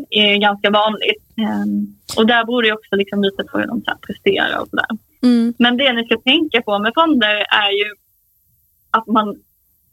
är 0.10 0.38
ganska 0.38 0.70
vanligt. 0.70 1.24
Eh, 1.38 1.66
och 2.18 2.28
där 2.28 2.46
beror 2.46 2.64
det 2.64 2.74
också 2.74 2.96
liksom 2.96 3.24
lite 3.24 3.44
på 3.44 3.58
hur 3.58 3.68
de 3.68 3.82
så 3.82 3.92
presterar 4.08 4.60
och 4.62 4.68
sådär. 4.68 4.86
Mm. 5.24 5.54
Men 5.60 5.78
det 5.78 5.94
ni 5.94 6.06
ska 6.06 6.18
tänka 6.18 6.62
på 6.62 6.80
med 6.80 6.92
fonder 6.96 7.36
är 7.50 7.72
ju 7.72 7.96
att 8.92 9.08
man 9.08 9.36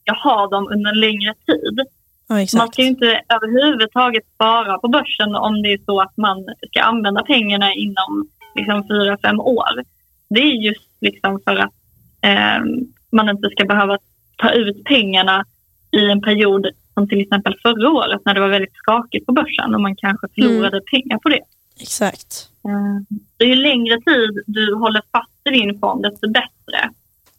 ska 0.03 0.29
ha 0.29 0.47
dem 0.47 0.69
under 0.73 0.91
en 0.91 1.01
längre 1.01 1.35
tid. 1.47 1.81
Ja, 2.29 2.35
Man 2.35 2.73
ska 2.73 2.83
inte 2.83 3.23
överhuvudtaget 3.29 4.25
spara 4.35 4.79
på 4.79 4.89
börsen 4.89 5.35
om 5.35 5.63
det 5.63 5.73
är 5.73 5.81
så 5.87 6.01
att 6.01 6.17
man 6.17 6.45
ska 6.71 6.83
använda 6.83 7.23
pengarna 7.23 7.75
inom 7.75 8.29
liksom, 8.55 8.89
fyra, 8.89 9.19
fem 9.23 9.41
år. 9.41 9.85
Det 10.29 10.41
är 10.41 10.63
just 10.67 10.91
liksom 11.01 11.41
för 11.45 11.57
att 11.57 11.75
eh, 12.21 12.65
man 13.11 13.29
inte 13.29 13.51
ska 13.51 13.65
behöva 13.65 13.99
ta 14.37 14.51
ut 14.51 14.85
pengarna 14.85 15.45
i 15.91 16.11
en 16.11 16.21
period 16.21 16.67
som 16.97 17.09
till 17.09 17.21
exempel 17.21 17.57
förra 17.63 17.91
året 17.91 18.21
när 18.25 18.35
det 18.35 18.41
var 18.41 18.49
väldigt 18.49 18.75
skakigt 18.75 19.27
på 19.27 19.33
börsen 19.33 19.75
och 19.75 19.81
man 19.81 19.97
kanske 19.97 20.27
förlorade 20.35 20.81
pengar 20.81 21.19
på 21.19 21.29
det. 21.29 21.41
Exakt. 21.81 22.51
Eh, 22.69 23.17
så 23.39 23.45
ju 23.45 23.55
längre 23.55 23.97
tid 24.01 24.43
du 24.47 24.75
håller 24.75 25.03
fast 25.13 25.41
i 25.45 25.51
din 25.51 25.81
fond 25.81 26.03
desto 26.03 26.31
bättre. 26.31 26.81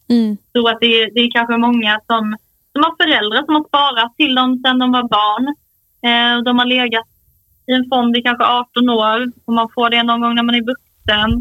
Mm. 0.10 0.38
Så 0.52 0.68
att 0.68 0.80
det, 0.80 1.02
är, 1.02 1.12
det 1.14 1.20
är 1.20 1.32
kanske 1.32 1.58
många 1.58 2.00
som, 2.08 2.38
som 2.72 2.84
har 2.84 2.96
föräldrar 3.04 3.46
som 3.46 3.56
har 3.56 3.64
sparat 3.68 4.18
till 4.18 4.36
dem 4.36 4.62
sedan 4.64 4.80
de 4.80 4.92
var 4.92 5.04
barn. 5.04 5.46
Eh, 6.08 6.44
de 6.44 6.60
har 6.60 6.66
legat 6.66 7.08
i 7.68 7.74
en 7.74 7.90
fond 7.90 8.18
i 8.18 8.22
kanske 8.22 8.44
18 8.44 8.90
år 8.90 9.32
och 9.46 9.54
man 9.54 9.70
får 9.76 9.90
det 9.90 10.04
någon 10.04 10.22
gång 10.22 10.36
när 10.36 10.44
man 10.44 10.56
är 10.56 10.70
vuxen. 10.74 11.32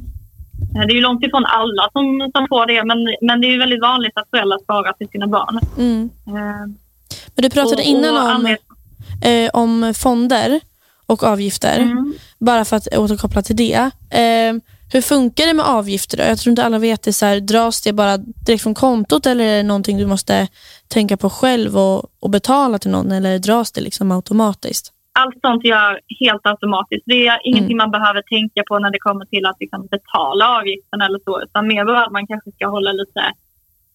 Eh, 0.76 0.86
det 0.86 0.92
är 0.92 0.96
ju 1.00 1.00
långt 1.00 1.24
ifrån 1.24 1.46
alla 1.46 1.88
som, 1.92 2.30
som 2.34 2.46
får 2.48 2.66
det 2.66 2.84
men, 2.84 2.98
men 3.22 3.40
det 3.40 3.46
är 3.46 3.58
väldigt 3.58 3.82
vanligt 3.82 4.16
att 4.18 4.30
föräldrar 4.30 4.58
sparar 4.58 4.92
till 4.92 5.08
sina 5.08 5.26
barn. 5.26 5.60
Mm. 5.78 6.10
Men 7.34 7.42
du 7.42 7.50
pratade 7.50 7.82
och- 7.82 7.88
innan 7.88 8.16
och 8.16 8.34
om, 8.34 8.56
eh, 9.22 9.50
om 9.52 9.94
fonder 9.96 10.60
och 11.06 11.22
avgifter. 11.22 11.78
Mm. 11.78 12.14
Bara 12.38 12.64
för 12.64 12.76
att 12.76 12.96
återkoppla 12.96 13.42
till 13.42 13.56
det. 13.56 13.90
Eh, 14.10 14.54
hur 14.92 15.00
funkar 15.00 15.46
det 15.46 15.54
med 15.54 15.66
avgifter? 15.66 16.16
Då? 16.16 16.22
Jag 16.22 16.38
tror 16.38 16.50
inte 16.50 16.64
alla 16.64 16.78
vet 16.78 17.02
det. 17.02 17.12
Så 17.12 17.26
här, 17.26 17.40
dras 17.40 17.80
det 17.82 17.92
bara 17.92 18.16
direkt 18.16 18.62
från 18.62 18.74
kontot 18.74 19.26
eller 19.26 19.44
är 19.44 19.56
det 19.56 19.62
någonting 19.62 19.98
du 19.98 20.06
måste 20.06 20.48
tänka 20.88 21.16
på 21.16 21.30
själv 21.30 21.78
och, 21.78 22.04
och 22.20 22.30
betala 22.30 22.78
till 22.78 22.90
någon 22.90 23.12
eller 23.12 23.38
dras 23.38 23.72
det 23.72 23.80
liksom 23.80 24.12
automatiskt? 24.12 24.92
allt 25.18 25.40
sånt 25.40 25.64
gör 25.64 26.00
helt 26.20 26.46
automatiskt. 26.46 27.02
Det 27.06 27.26
är 27.26 27.38
ingenting 27.44 27.76
man 27.76 27.90
behöver 27.90 28.22
tänka 28.22 28.62
på 28.68 28.78
när 28.78 28.90
det 28.90 28.98
kommer 28.98 29.24
till 29.24 29.46
att 29.46 29.56
liksom 29.60 29.86
betala 29.86 30.58
avgiften 30.58 31.00
eller 31.00 31.20
så. 31.24 31.42
Utan 31.42 31.68
mer 31.68 31.94
att 31.94 32.12
man 32.12 32.26
kanske 32.26 32.50
ska 32.52 32.66
hålla 32.68 32.92
lite 32.92 33.22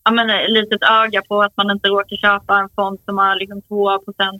ja, 0.03 0.11
men, 0.11 0.29
ett 0.29 0.51
litet 0.51 0.83
öga 0.83 1.21
på 1.21 1.41
att 1.41 1.57
man 1.57 1.71
inte 1.71 1.87
råkar 1.87 2.17
köpa 2.17 2.59
en 2.59 2.69
fond 2.75 2.99
som 3.05 3.17
har 3.17 3.35
liksom 3.35 3.61
2% 3.61 4.39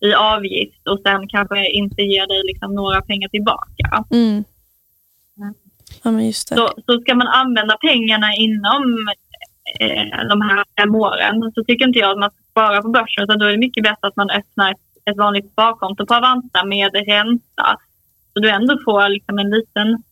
i 0.00 0.14
avgift 0.14 0.88
och 0.88 1.00
sen 1.00 1.28
kanske 1.28 1.70
inte 1.70 2.02
ger 2.02 2.26
dig 2.26 2.42
liksom 2.44 2.74
några 2.74 3.02
pengar 3.02 3.28
tillbaka. 3.28 4.04
Mm. 4.10 4.44
Ja, 6.02 6.10
just 6.20 6.48
det. 6.48 6.56
Så, 6.56 6.68
så 6.86 7.00
ska 7.00 7.14
man 7.14 7.26
använda 7.26 7.76
pengarna 7.76 8.34
inom 8.34 9.08
eh, 9.80 10.28
de 10.28 10.40
här 10.40 10.64
fem 10.78 10.94
åren 10.94 11.52
så 11.54 11.64
tycker 11.64 11.86
inte 11.86 11.98
jag 11.98 12.10
att 12.10 12.18
man 12.18 12.30
ska 12.30 12.42
spara 12.50 12.82
på 12.82 12.88
börsen 12.88 13.24
utan 13.24 13.38
då 13.38 13.46
är 13.46 13.50
det 13.50 13.58
mycket 13.58 13.84
bättre 13.84 14.08
att 14.08 14.16
man 14.16 14.30
öppnar 14.30 14.70
ett, 14.70 15.10
ett 15.10 15.16
vanligt 15.16 15.52
sparkonto 15.52 16.06
på 16.06 16.14
Avanza 16.14 16.64
med 16.64 16.90
ränta. 16.94 17.76
Så 18.32 18.40
du 18.40 18.50
ändå 18.50 18.78
får 18.84 19.08
liksom 19.08 19.38
en 19.38 19.50
liten, 19.50 20.02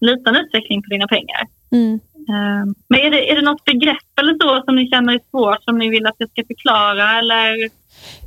liten 0.00 0.36
utveckling 0.36 0.82
på 0.82 0.88
dina 0.88 1.06
pengar. 1.06 1.42
Mm. 1.70 2.00
Eh, 2.32 2.64
men 2.88 3.00
är 3.00 3.10
det, 3.10 3.30
är 3.30 3.36
det 3.36 3.42
något 3.42 3.64
begrepp 3.64 4.18
eller 4.20 4.34
så 4.42 4.62
som 4.64 4.76
ni 4.76 4.88
känner 4.88 5.12
är 5.14 5.20
svårt 5.30 5.64
som 5.64 5.78
ni 5.78 5.88
vill 5.88 6.06
att 6.06 6.14
jag 6.18 6.30
ska 6.30 6.42
förklara 6.46 7.18
eller? 7.18 7.70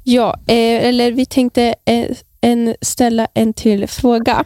Ja, 0.03 0.33
eh, 0.47 0.85
eller 0.87 1.11
vi 1.11 1.25
tänkte 1.25 1.75
eh, 1.85 2.05
en, 2.41 2.75
ställa 2.81 3.27
en 3.33 3.53
till 3.53 3.87
fråga. 3.87 4.45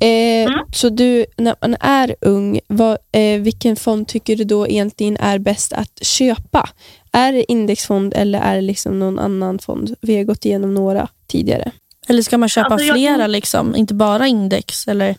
Eh, 0.00 0.44
Mm. 0.46 0.58
Så 0.72 0.88
du, 0.88 1.26
när 1.36 1.54
man 1.60 1.76
är 1.80 2.14
ung, 2.20 2.60
vad, 2.66 2.98
eh, 3.12 3.40
vilken 3.40 3.76
fond 3.76 4.08
tycker 4.08 4.36
du 4.36 4.44
då 4.44 4.68
egentligen 4.68 5.16
är 5.16 5.38
bäst 5.38 5.72
att 5.72 6.04
köpa? 6.04 6.68
Är 7.12 7.32
det 7.32 7.52
indexfond 7.52 8.14
eller 8.14 8.40
är 8.40 8.54
det 8.54 8.60
liksom 8.60 8.98
någon 8.98 9.18
annan 9.18 9.58
fond? 9.58 9.94
Vi 10.00 10.16
har 10.16 10.24
gått 10.24 10.44
igenom 10.44 10.74
några 10.74 11.08
tidigare. 11.26 11.70
Eller 12.08 12.22
ska 12.22 12.38
man 12.38 12.48
köpa 12.48 12.68
Alltså, 12.68 12.86
jag- 12.86 12.94
flera, 12.96 13.26
liksom? 13.26 13.76
inte 13.76 13.94
bara 13.94 14.26
index? 14.26 14.88
Eller? 14.88 15.16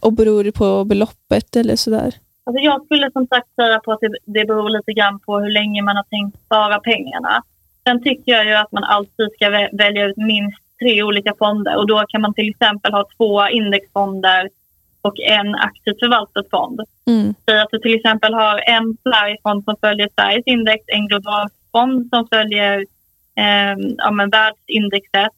Och 0.00 0.12
beror 0.12 0.44
det 0.44 0.52
på 0.52 0.84
beloppet 0.84 1.56
eller 1.56 1.76
sådär? 1.76 2.14
Alltså 2.48 2.64
jag 2.64 2.84
skulle 2.84 3.10
som 3.10 3.26
sagt 3.26 3.54
säga 3.54 3.78
på 3.80 3.92
att 3.92 4.00
det, 4.00 4.16
det 4.24 4.44
beror 4.44 4.70
lite 4.70 4.92
grann 4.92 5.18
på 5.20 5.38
hur 5.38 5.50
länge 5.50 5.82
man 5.82 5.96
har 5.96 6.02
tänkt 6.02 6.40
spara 6.46 6.78
pengarna. 6.80 7.42
Sen 7.84 8.02
tycker 8.02 8.32
jag 8.32 8.46
ju 8.46 8.54
att 8.54 8.72
man 8.72 8.84
alltid 8.84 9.28
ska 9.34 9.46
vä- 9.50 9.78
välja 9.78 10.04
ut 10.06 10.16
minst 10.16 10.58
tre 10.80 11.02
olika 11.02 11.34
fonder 11.38 11.76
och 11.76 11.86
då 11.86 12.04
kan 12.08 12.20
man 12.20 12.34
till 12.34 12.48
exempel 12.48 12.92
ha 12.92 13.04
två 13.16 13.48
indexfonder 13.48 14.48
och 15.02 15.20
en 15.20 15.54
aktivt 15.54 15.98
förvaltad 15.98 16.44
fond. 16.50 16.80
Mm. 17.06 17.34
Säg 17.44 17.60
att 17.60 17.70
du 17.70 17.78
till 17.78 17.94
exempel 17.94 18.34
har 18.34 18.62
en 18.66 18.96
Sverigefond 19.02 19.64
som 19.64 19.76
följer 19.80 20.08
Sveriges 20.14 20.46
index, 20.46 20.84
en 20.86 21.08
global 21.08 21.48
fond 21.72 22.08
som 22.10 22.28
följer 22.28 22.78
eh, 23.34 23.74
ja, 23.98 24.10
men 24.10 24.30
världsindexet 24.30 25.32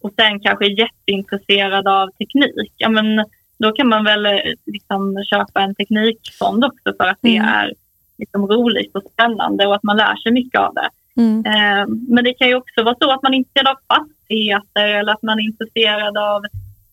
och 0.00 0.12
sen 0.18 0.40
kanske 0.40 0.66
är 0.66 0.80
jätteintresserad 0.80 1.88
av 1.88 2.10
teknik. 2.10 2.72
Ja, 2.76 2.88
men 2.88 3.24
då 3.58 3.72
kan 3.72 3.88
man 3.88 4.04
väl 4.04 4.26
eh, 4.26 4.32
liksom 4.66 5.24
köpa 5.30 5.60
en 5.60 5.74
teknikfond 5.74 6.64
också 6.64 6.92
för 6.98 7.04
att 7.04 7.18
det 7.20 7.36
Mm. 7.36 7.48
är 7.54 7.72
liksom 8.18 8.46
roligt 8.48 8.96
och 8.96 9.02
spännande 9.12 9.66
och 9.66 9.74
att 9.74 9.82
man 9.82 9.96
lär 9.96 10.16
sig 10.16 10.32
mycket 10.32 10.60
av 10.60 10.74
det. 10.74 10.88
Mm. 11.22 11.46
Eh, 11.46 11.86
men 12.08 12.24
det 12.24 12.32
kan 12.34 12.48
ju 12.48 12.54
också 12.54 12.82
vara 12.82 12.96
så 13.00 13.10
att 13.10 13.22
man 13.22 13.34
är 13.34 13.38
intresserad 13.38 13.66
av 13.68 13.96
fastigheter 13.96 14.88
eller 14.88 15.12
att 15.12 15.22
man 15.22 15.38
är 15.38 15.42
intresserad 15.44 16.18
av 16.18 16.42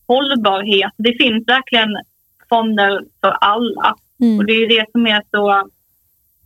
hållbarhet. 0.06 0.92
Det 0.96 1.12
finns 1.22 1.48
verkligen 1.48 1.96
fonder 2.48 3.04
för 3.20 3.30
alla 3.30 3.90
och 4.18 4.24
Mm. 4.24 4.46
det 4.46 4.52
är 4.52 4.60
ju 4.60 4.66
det 4.66 4.86
som 4.92 5.06
är 5.06 5.22
så, 5.30 5.50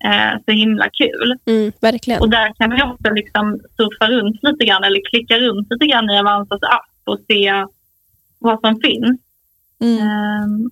eh, 0.05 0.41
så 0.45 0.51
himla 0.53 0.89
kul. 0.91 1.37
Mm, 1.47 1.73
verkligen. 1.81 2.21
Och 2.21 2.31
där 2.31 2.53
kan 2.59 2.71
vi 2.71 2.83
också 2.83 3.13
liksom 3.15 3.61
surfa 3.77 4.09
runt 4.11 4.39
lite 4.43 4.65
grann 4.65 4.85
eller 4.85 5.01
klicka 5.11 5.39
runt 5.39 5.67
lite 5.71 5.87
grann 5.87 6.11
i 6.11 6.19
Avanzas 6.19 6.63
app 6.63 6.91
och 7.05 7.19
se 7.29 7.65
vad 8.39 8.61
som 8.61 8.81
finns. 8.81 9.21
Mm. 9.81 9.99
Ehm, 10.03 10.71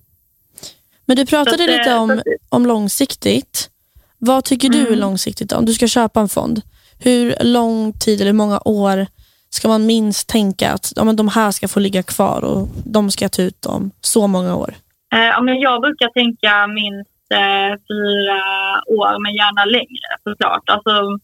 Men 1.05 1.17
du 1.17 1.27
pratade 1.27 1.55
att, 1.55 1.61
eh, 1.61 1.67
lite 1.79 1.85
så 1.85 1.97
om, 1.99 2.11
att- 2.11 2.23
om 2.49 2.67
långsiktigt. 2.67 3.71
Vad 4.19 4.45
tycker 4.45 4.69
du 4.69 4.79
är 4.81 4.87
Mm. 4.87 4.99
långsiktigt? 4.99 5.53
Om 5.53 5.65
du 5.65 5.75
ska 5.75 5.89
köpa 5.89 6.21
en 6.21 6.29
fond, 6.29 6.63
hur 6.99 7.35
lång 7.41 7.93
tid 7.93 8.21
eller 8.21 8.31
hur 8.31 8.37
många 8.39 8.61
år 8.65 9.07
ska 9.51 9.69
man 9.69 9.87
minst 9.87 10.29
tänka 10.29 10.73
att 10.73 10.93
ja, 10.97 11.05
men 11.05 11.17
de 11.17 11.29
här 11.29 11.51
ska 11.51 11.69
få 11.69 11.81
ligga 11.81 12.03
kvar 12.03 12.45
och 12.45 12.69
de 12.85 13.11
ska 13.11 13.25
jag 13.25 13.33
ta 13.33 13.43
ut 13.43 13.67
om 13.67 13.91
så 14.01 14.27
många 14.27 14.57
år? 14.57 14.75
Eh, 15.13 15.43
men 15.43 15.61
jag 15.61 15.81
brukar 15.83 16.09
tänka 16.09 16.67
minst 16.67 17.11
eh, 17.31 17.73
fyra 17.89 18.41
år, 18.87 19.23
men 19.23 19.35
gärna 19.35 19.65
längre 19.65 20.09
såklart. 20.25 20.63
Alltså, 20.67 21.19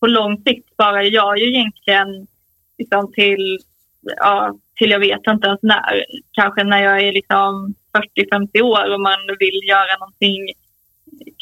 på 0.00 0.06
lång 0.06 0.42
sikt 0.42 0.72
sparar 0.72 1.02
jag 1.02 1.38
ju 1.38 1.48
egentligen 1.54 2.26
liksom 2.78 3.12
till, 3.12 3.58
ja, 4.16 4.54
till 4.78 4.90
jag 4.90 4.98
vet 5.00 5.26
inte 5.28 5.46
ens 5.46 5.62
när. 5.62 6.04
Kanske 6.32 6.64
när 6.64 6.82
jag 6.82 7.00
är 7.00 7.12
liksom 7.12 7.74
40-50 8.16 8.60
år 8.62 8.94
och 8.94 9.00
man 9.00 9.18
vill 9.38 9.60
göra 9.68 9.98
någonting 10.00 10.52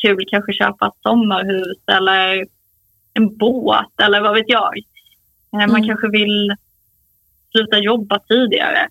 kul, 0.02 0.24
kanske 0.30 0.52
köpa 0.52 0.86
ett 0.86 1.02
sommarhus 1.02 1.78
eller 1.92 2.46
en 3.14 3.36
båt 3.36 4.00
eller 4.02 4.20
vad 4.20 4.34
vet 4.34 4.48
jag. 4.48 4.78
Eh, 5.52 5.58
Man 5.58 5.70
Mm. 5.70 5.86
kanske 5.86 6.08
vill 6.08 6.54
sluta 7.52 7.78
jobba 7.78 8.18
tidigare. 8.18 8.88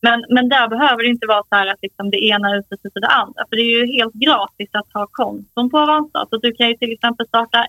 Men, 0.00 0.24
men 0.28 0.48
där 0.48 0.68
behöver 0.68 1.02
det 1.02 1.08
inte 1.08 1.26
vara 1.26 1.42
så 1.48 1.70
att 1.70 1.82
liksom 1.82 2.10
det 2.10 2.24
ena 2.24 2.56
utesluter 2.56 3.00
det 3.00 3.06
andra. 3.06 3.44
För 3.48 3.56
det 3.56 3.62
är 3.62 3.86
ju 3.86 3.92
helt 3.92 4.14
gratis 4.14 4.68
att 4.72 4.92
ha 4.94 5.06
konton 5.10 5.70
på 5.70 5.78
Avanza. 5.78 6.26
Så 6.30 6.36
du 6.36 6.52
kan 6.52 6.68
ju 6.68 6.74
till 6.76 6.92
exempel 6.92 7.26
starta 7.26 7.66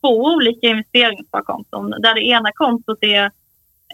två 0.00 0.08
olika 0.24 0.66
investeringssparkonton. 0.66 1.90
Där 1.90 2.14
det 2.14 2.26
ena 2.26 2.52
kontot 2.52 2.98
är 3.00 3.30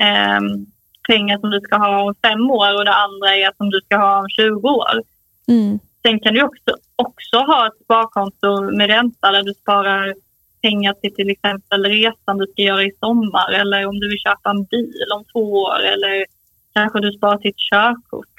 ehm, 0.01 0.67
pengar 1.09 1.39
som 1.39 1.51
du 1.51 1.61
ska 1.61 1.77
ha 1.77 2.03
om 2.03 2.15
fem 2.23 2.51
år 2.51 2.79
och 2.79 2.85
det 2.85 2.95
andra 2.95 3.37
är 3.37 3.51
som 3.57 3.71
du 3.71 3.81
ska 3.81 3.97
ha 3.97 4.19
om 4.19 4.29
20 4.29 4.69
år. 4.69 5.03
Mm. 5.49 5.79
Sen 6.03 6.21
kan 6.21 6.35
du 6.35 6.43
också, 6.43 6.77
också 6.97 7.37
ha 7.37 7.67
ett 7.67 7.85
sparkonto 7.85 8.77
med 8.77 8.87
ränta 8.87 9.31
där 9.31 9.43
du 9.43 9.55
sparar 9.55 10.15
pengar 10.63 10.93
till 10.93 11.15
till 11.15 11.31
exempel 11.31 11.85
resan 11.85 12.39
du 12.39 12.47
ska 12.47 12.63
göra 12.63 12.83
i 12.83 12.93
sommar 13.01 13.53
eller 13.53 13.87
om 13.87 14.01
du 14.01 14.09
vill 14.09 14.19
köpa 14.19 14.51
en 14.51 14.65
bil 14.65 15.05
om 15.15 15.25
två 15.33 15.53
år 15.53 15.79
eller 15.81 16.25
kanske 16.73 17.01
du 17.01 17.13
sparar 17.13 17.39
till 17.39 17.51
ett 17.51 17.69
körkort. 17.73 18.37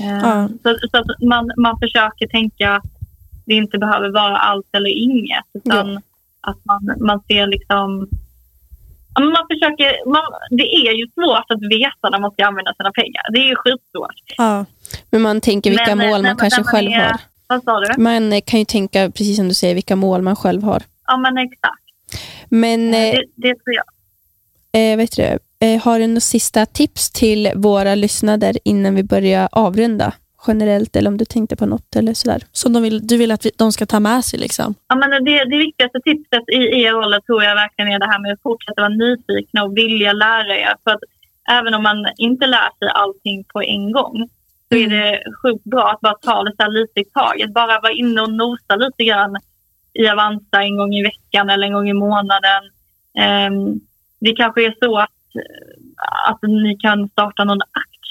Eh, 0.00 0.18
Ja. 0.22 0.48
Så, 0.62 0.88
så 0.90 0.98
att 0.98 1.22
man, 1.22 1.50
man 1.56 1.78
försöker 1.78 2.26
tänka 2.26 2.76
att 2.76 2.92
det 3.46 3.54
inte 3.54 3.78
behöver 3.78 4.08
vara 4.08 4.36
allt 4.36 4.66
eller 4.72 4.90
inget 4.90 5.44
utan 5.52 6.00
att 6.40 6.64
man, 6.64 6.94
man 7.00 7.20
ser 7.20 7.46
liksom 7.46 8.08
Ja, 8.10 8.16
Man 9.20 9.46
försöker, 9.50 10.08
man, 10.10 10.22
det 10.50 10.62
är 10.62 10.92
ju 10.92 11.06
svårt 11.14 11.46
att 11.48 11.62
veta 11.78 12.10
när 12.10 12.18
man 12.18 12.30
ska 12.30 12.46
använda 12.46 12.74
sina 12.74 12.92
pengar. 12.92 13.22
Det 13.32 13.38
är 13.38 13.48
ju 13.48 13.56
skitsvårt. 13.56 14.16
Ja. 14.36 14.64
Men 15.10 15.22
man 15.22 15.40
tänker 15.40 15.70
vilka 15.70 15.94
Men, 15.96 16.06
eh, 16.06 16.10
mål 16.12 16.22
man 16.22 16.36
kanske 16.36 16.60
när 16.60 16.68
själv 16.68 16.90
är- 16.90 17.00
har. 17.10 17.20
Vad 17.46 17.64
sa 17.64 17.80
du? 17.80 18.02
Man 18.02 18.32
eh, 18.32 18.40
kan 18.46 18.58
ju 18.58 18.64
tänka, 18.64 19.10
precis 19.10 19.36
som 19.36 19.48
du 19.48 19.54
säger, 19.54 19.74
vilka 19.74 19.96
mål 19.96 20.22
man 20.22 20.36
själv 20.36 20.62
har. 20.62 20.82
Ja, 21.06 21.16
men 21.16 21.38
exakt. 21.38 21.82
Men 22.48 22.94
eh, 22.94 23.00
Det, 23.00 23.24
det 23.36 23.54
tror 23.54 23.74
jag. 23.74 23.84
eh, 24.92 24.96
vet 24.96 25.16
du, 25.16 25.38
eh, 25.66 25.82
har 25.82 25.98
du 25.98 26.06
några 26.06 26.20
sista 26.20 26.66
tips 26.66 27.10
till 27.10 27.52
våra 27.54 27.94
lyssnare 27.94 28.52
innan 28.64 28.94
vi 28.94 29.02
börjar 29.02 29.48
avrunda? 29.52 30.12
Generellt, 30.46 30.96
eller 30.96 31.10
om 31.10 31.16
du 31.16 31.24
tänkte 31.24 31.56
på 31.56 31.66
något 31.66 31.96
eller 31.96 32.14
sådär. 32.14 32.42
Som 32.52 32.72
de 32.72 32.82
vill, 32.82 33.06
du 33.06 33.16
vill 33.16 33.30
att 33.30 33.46
vi, 33.46 33.50
de 33.56 33.72
ska 33.72 33.86
ta 33.86 34.00
med 34.00 34.24
sig? 34.24 34.38
Liksom. 34.38 34.74
Ja, 34.88 34.96
men 34.96 35.24
det, 35.24 35.44
det 35.44 35.56
viktigaste 35.56 36.00
tipset 36.00 36.48
i 36.48 36.82
er 36.82 36.92
roll 36.92 37.22
tror 37.26 37.42
jag 37.42 37.54
verkligen 37.54 37.92
är 37.92 37.98
det 37.98 38.06
här 38.06 38.22
med 38.22 38.32
att 38.32 38.42
fortsätta 38.42 38.80
vara 38.80 38.94
nyfikna 38.94 39.64
och 39.64 39.76
vilja 39.76 40.12
lära 40.12 40.56
er. 40.56 40.74
För 40.84 40.90
att 40.90 41.00
även 41.50 41.74
om 41.74 41.82
man 41.82 42.06
inte 42.16 42.46
lär 42.46 42.78
sig 42.78 42.88
allting 42.94 43.44
på 43.44 43.62
en 43.62 43.92
gång 43.92 44.28
så 44.68 44.76
är 44.76 44.88
det 44.88 45.22
sjukt 45.42 45.64
bra 45.64 45.90
att 45.90 46.00
bara 46.00 46.14
ta 46.14 46.42
det 46.42 46.52
så 46.56 46.62
här 46.62 46.70
lite 46.70 47.00
i 47.00 47.04
taget. 47.04 47.54
Bara 47.54 47.80
vara 47.80 47.92
inne 47.92 48.20
och 48.20 48.32
nosa 48.32 48.76
lite 48.76 49.04
grann 49.04 49.36
i 49.92 50.08
Avanza 50.08 50.62
en 50.62 50.76
gång 50.76 50.94
i 50.94 51.02
veckan 51.02 51.50
eller 51.50 51.66
en 51.66 51.72
gång 51.72 51.88
i 51.88 51.92
månaden. 51.92 52.62
Ehm, 53.18 53.80
det 54.20 54.32
kanske 54.32 54.66
är 54.66 54.74
så 54.84 54.98
att, 54.98 55.10
att 56.28 56.42
ni 56.42 56.76
kan 56.76 57.08
starta 57.08 57.44
någon 57.44 57.60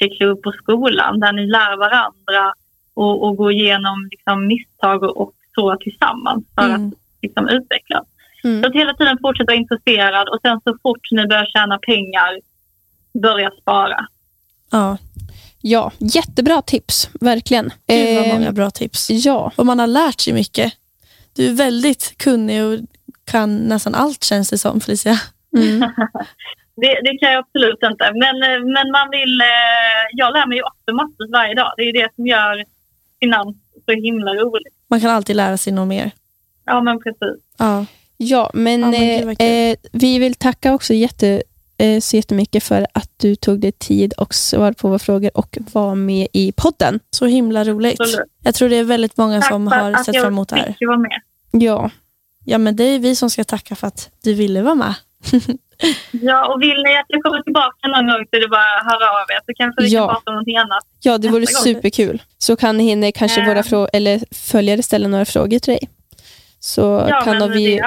aktieklubb 0.05 0.41
på 0.43 0.51
skolan 0.51 1.19
där 1.19 1.33
ni 1.33 1.47
lär 1.47 1.77
varandra 1.77 2.53
och, 2.93 3.23
och 3.23 3.37
gå 3.37 3.51
igenom 3.51 4.07
liksom, 4.11 4.47
misstag 4.47 5.03
och, 5.03 5.21
och 5.21 5.33
så 5.55 5.75
tillsammans 5.77 6.45
för 6.55 6.63
Mm. 6.69 6.87
att 6.87 6.93
liksom, 7.21 7.49
utvecklas. 7.49 8.05
Mm. 8.43 8.61
Så 8.63 8.67
att 8.69 8.73
hela 8.75 8.93
tiden 8.93 9.17
fortsätta 9.21 9.51
vara 9.51 9.57
intresserad 9.59 10.29
och 10.29 10.39
sen 10.41 10.61
så 10.63 10.77
fort 10.83 11.11
ni 11.11 11.27
börjar 11.27 11.45
tjäna 11.45 11.77
pengar, 11.77 12.39
börja 13.21 13.51
spara. 13.61 14.07
Ja. 14.71 14.97
Ja, 15.63 15.91
jättebra 15.97 16.61
tips, 16.61 17.09
verkligen. 17.13 17.71
Gud 17.87 18.17
vad 18.17 18.27
många 18.27 18.51
bra 18.51 18.69
tips. 18.71 19.09
Ja, 19.09 19.51
Och 19.55 19.65
man 19.65 19.79
har 19.79 19.87
lärt 19.87 20.19
sig 20.19 20.33
mycket. 20.33 20.73
Du 21.35 21.47
är 21.47 21.53
väldigt 21.53 22.17
kunnig 22.17 22.63
och 22.65 22.77
kan 23.25 23.55
nästan 23.57 23.95
allt 23.95 24.23
känns 24.23 24.49
det 24.49 24.57
som 24.57 24.81
Felicia. 24.81 25.19
mm. 25.57 25.79
Det, 26.75 26.87
det 27.03 27.17
kan 27.17 27.31
jag 27.31 27.39
absolut 27.39 27.79
inte. 27.83 28.11
Men, 28.13 28.35
eh, 28.43 28.59
men 28.75 28.91
man 28.91 29.09
vill, 29.11 29.41
eh, 29.41 30.03
jag 30.11 30.33
lär 30.33 30.47
mig 30.47 30.57
ju 30.57 30.63
också 30.63 30.93
massor 30.93 31.31
varje 31.31 31.53
dag. 31.53 31.73
Det 31.77 31.83
är 31.83 31.93
det 31.93 32.15
som 32.15 32.27
gör 32.27 32.65
finans 33.19 33.55
så 33.85 33.91
himla 33.91 34.33
roligt. 34.33 34.73
Man 34.87 35.01
kan 35.01 35.09
alltid 35.09 35.35
lära 35.35 35.57
sig 35.57 35.73
något 35.73 35.87
mer. 35.87 36.11
Ja, 36.65 36.81
men 36.81 36.99
precis. 36.99 37.43
Ja. 37.57 37.85
ja 38.17 38.51
men, 38.53 38.79
Ja, 38.81 38.87
men 39.25 39.35
eh, 39.39 39.47
eh, 39.47 39.75
vi 39.91 40.19
vill 40.19 40.35
tacka 40.35 40.73
också 40.73 40.93
jätte, 40.93 41.43
eh, 41.77 41.99
så 41.99 42.15
jättemycket 42.15 42.63
för 42.63 42.87
att 42.93 43.09
du 43.17 43.35
tog 43.35 43.59
dig 43.59 43.71
tid 43.71 44.13
och 44.13 44.33
svarade 44.35 44.73
på 44.73 44.87
våra 44.87 44.99
frågor 44.99 45.37
och 45.37 45.57
var 45.73 45.95
med 45.95 46.27
i 46.33 46.51
podden. 46.51 46.99
Så 47.09 47.25
himla 47.25 47.63
roligt. 47.63 47.99
Absolut. 48.01 48.27
Jag 48.43 48.55
tror 48.55 48.69
det 48.69 48.75
är 48.75 48.83
väldigt 48.83 49.17
många 49.17 49.41
Tack 49.41 49.49
som 49.49 49.69
för 49.69 49.77
har 49.77 49.91
att 49.91 50.05
sett 50.05 50.15
jag 50.15 50.23
fram 50.23 50.33
emot 50.33 50.49
det 50.49 50.55
här. 50.55 50.75
fick 50.79 50.87
vara 50.87 50.97
med. 50.97 51.21
Ja, 51.51 51.89
ja, 52.45 52.57
men 52.57 52.75
det 52.75 52.83
är 52.83 52.99
vi 52.99 53.15
som 53.15 53.29
ska 53.29 53.43
tacka 53.43 53.75
för 53.75 53.87
att 53.87 54.09
du 54.23 54.33
ville 54.33 54.61
vara 54.61 54.75
med. 54.75 54.93
Ja, 56.11 56.53
och 56.53 56.61
vill 56.61 56.83
ni 56.83 56.97
att 56.97 57.05
jag 57.07 57.23
kommer 57.23 57.41
tillbaka 57.41 57.87
någon 57.87 58.07
gång 58.07 58.25
så 58.29 58.35
är 58.37 58.41
det 58.41 58.47
bara 58.47 58.61
att 58.79 58.85
höra 58.91 59.09
av 59.21 59.25
er 59.29 59.39
så 59.45 59.53
kanske 59.55 59.81
vi 59.83 59.87
Ja. 59.87 59.99
kan 60.07 60.15
prata 60.15 60.29
om 60.31 60.33
någonting 60.33 60.57
annat. 60.57 60.83
Ja, 61.01 61.17
det 61.17 61.27
vore 61.29 61.47
superkul. 61.47 62.21
Så 62.37 62.55
kan 62.55 62.79
hinner 62.79 63.11
kanske 63.11 63.41
Eh. 63.41 63.47
våra 63.47 63.61
frå- 63.61 63.87
eller 63.93 64.21
följare 64.31 64.83
ställa 64.83 65.07
några 65.07 65.25
frågor 65.25 65.59
till 65.59 65.73
dig. 65.73 65.89
Så 66.59 67.05
Ja, 67.09 67.21
kan 67.21 67.37
men 67.37 67.51
vi... 67.51 67.65
det, 67.65 67.81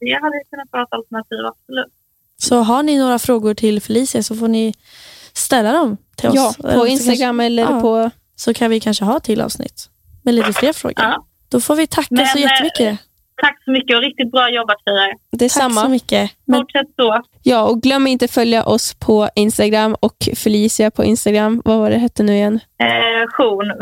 det 0.00 0.12
hade 0.22 0.42
kunnat 0.50 0.68
vara 0.70 0.82
ett 0.82 0.92
alternativ, 0.92 1.38
absolut. 1.46 1.92
Så 2.38 2.56
har 2.58 2.82
ni 2.82 2.98
några 2.98 3.18
frågor 3.18 3.54
till 3.54 3.80
Felicia 3.82 4.22
så 4.22 4.36
får 4.36 4.48
ni 4.48 4.74
ställa 5.32 5.72
dem 5.72 5.96
till 6.16 6.28
oss. 6.28 6.34
Ja, 6.34 6.54
på 6.74 6.86
Instagram 6.86 7.40
eller 7.40 7.62
ja. 7.62 7.80
på... 7.80 7.96
Kanske, 8.02 8.18
så 8.36 8.54
kan 8.54 8.70
vi 8.70 8.80
kanske 8.80 9.04
ha 9.04 9.20
till 9.20 9.40
avsnitt 9.40 9.88
med 10.22 10.34
lite 10.34 10.52
fler 10.52 10.72
frågor. 10.72 10.94
Ja. 11.04 11.24
Då 11.48 11.60
får 11.60 11.76
vi 11.76 11.86
tacka 11.86 12.06
Men, 12.10 12.26
så 12.26 12.38
eh, 12.38 12.42
jättemycket. 12.42 12.98
Tack 13.42 13.62
så 13.64 13.70
mycket 13.70 13.96
och 13.96 14.02
riktigt 14.02 14.30
bra 14.30 14.50
jobbat 14.50 14.76
tjejer. 14.84 15.08
Tack 15.08 15.18
så 15.30 15.36
Detsamma. 15.36 15.88
mycket. 15.88 16.30
Men, 16.44 16.60
Fortsätt 16.60 16.86
så. 16.96 17.22
Ja, 17.42 17.62
och 17.62 17.82
glöm 17.82 18.06
inte 18.06 18.28
följa 18.28 18.64
oss 18.64 18.94
på 18.94 19.28
Instagram 19.34 19.96
och 20.00 20.28
Felicia 20.36 20.90
på 20.90 21.04
Instagram. 21.04 21.62
Vad 21.64 21.78
var 21.78 21.90
det 21.90 21.98
hette 21.98 22.22
nu 22.22 22.32
igen? 22.34 22.60
Eh, 22.78 22.86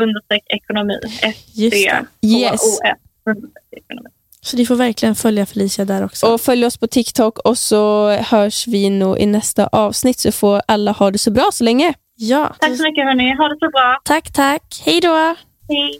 understreck 0.01 0.43
ekonomi. 0.47 0.99
just 1.53 1.87
det. 2.21 2.27
Yes. 2.27 2.61
Så 4.41 4.57
ni 4.57 4.65
får 4.65 4.75
verkligen 4.75 5.15
följa 5.15 5.45
Felicia 5.45 5.85
där 5.85 6.05
också. 6.05 6.27
Och 6.27 6.41
följ 6.41 6.65
oss 6.65 6.77
på 6.77 6.87
TikTok 6.87 7.39
och 7.39 7.57
så 7.57 8.09
hörs 8.09 8.67
vi 8.67 8.89
nog 8.89 9.19
i 9.19 9.25
nästa 9.25 9.67
avsnitt 9.67 10.19
så 10.19 10.31
får 10.31 10.61
alla 10.67 10.91
ha 10.91 11.11
det 11.11 11.17
så 11.17 11.31
bra 11.31 11.49
så 11.53 11.63
länge. 11.63 11.93
ja, 12.15 12.55
Tack 12.59 12.77
så 12.77 12.83
mycket 12.83 13.05
hörni. 13.05 13.35
Ha 13.37 13.47
det 13.47 13.57
så 13.59 13.69
bra. 13.69 13.99
tack, 14.03 14.33
tack. 14.33 14.81
Hej 14.85 15.01
då. 15.01 15.35
Hej. 15.69 15.99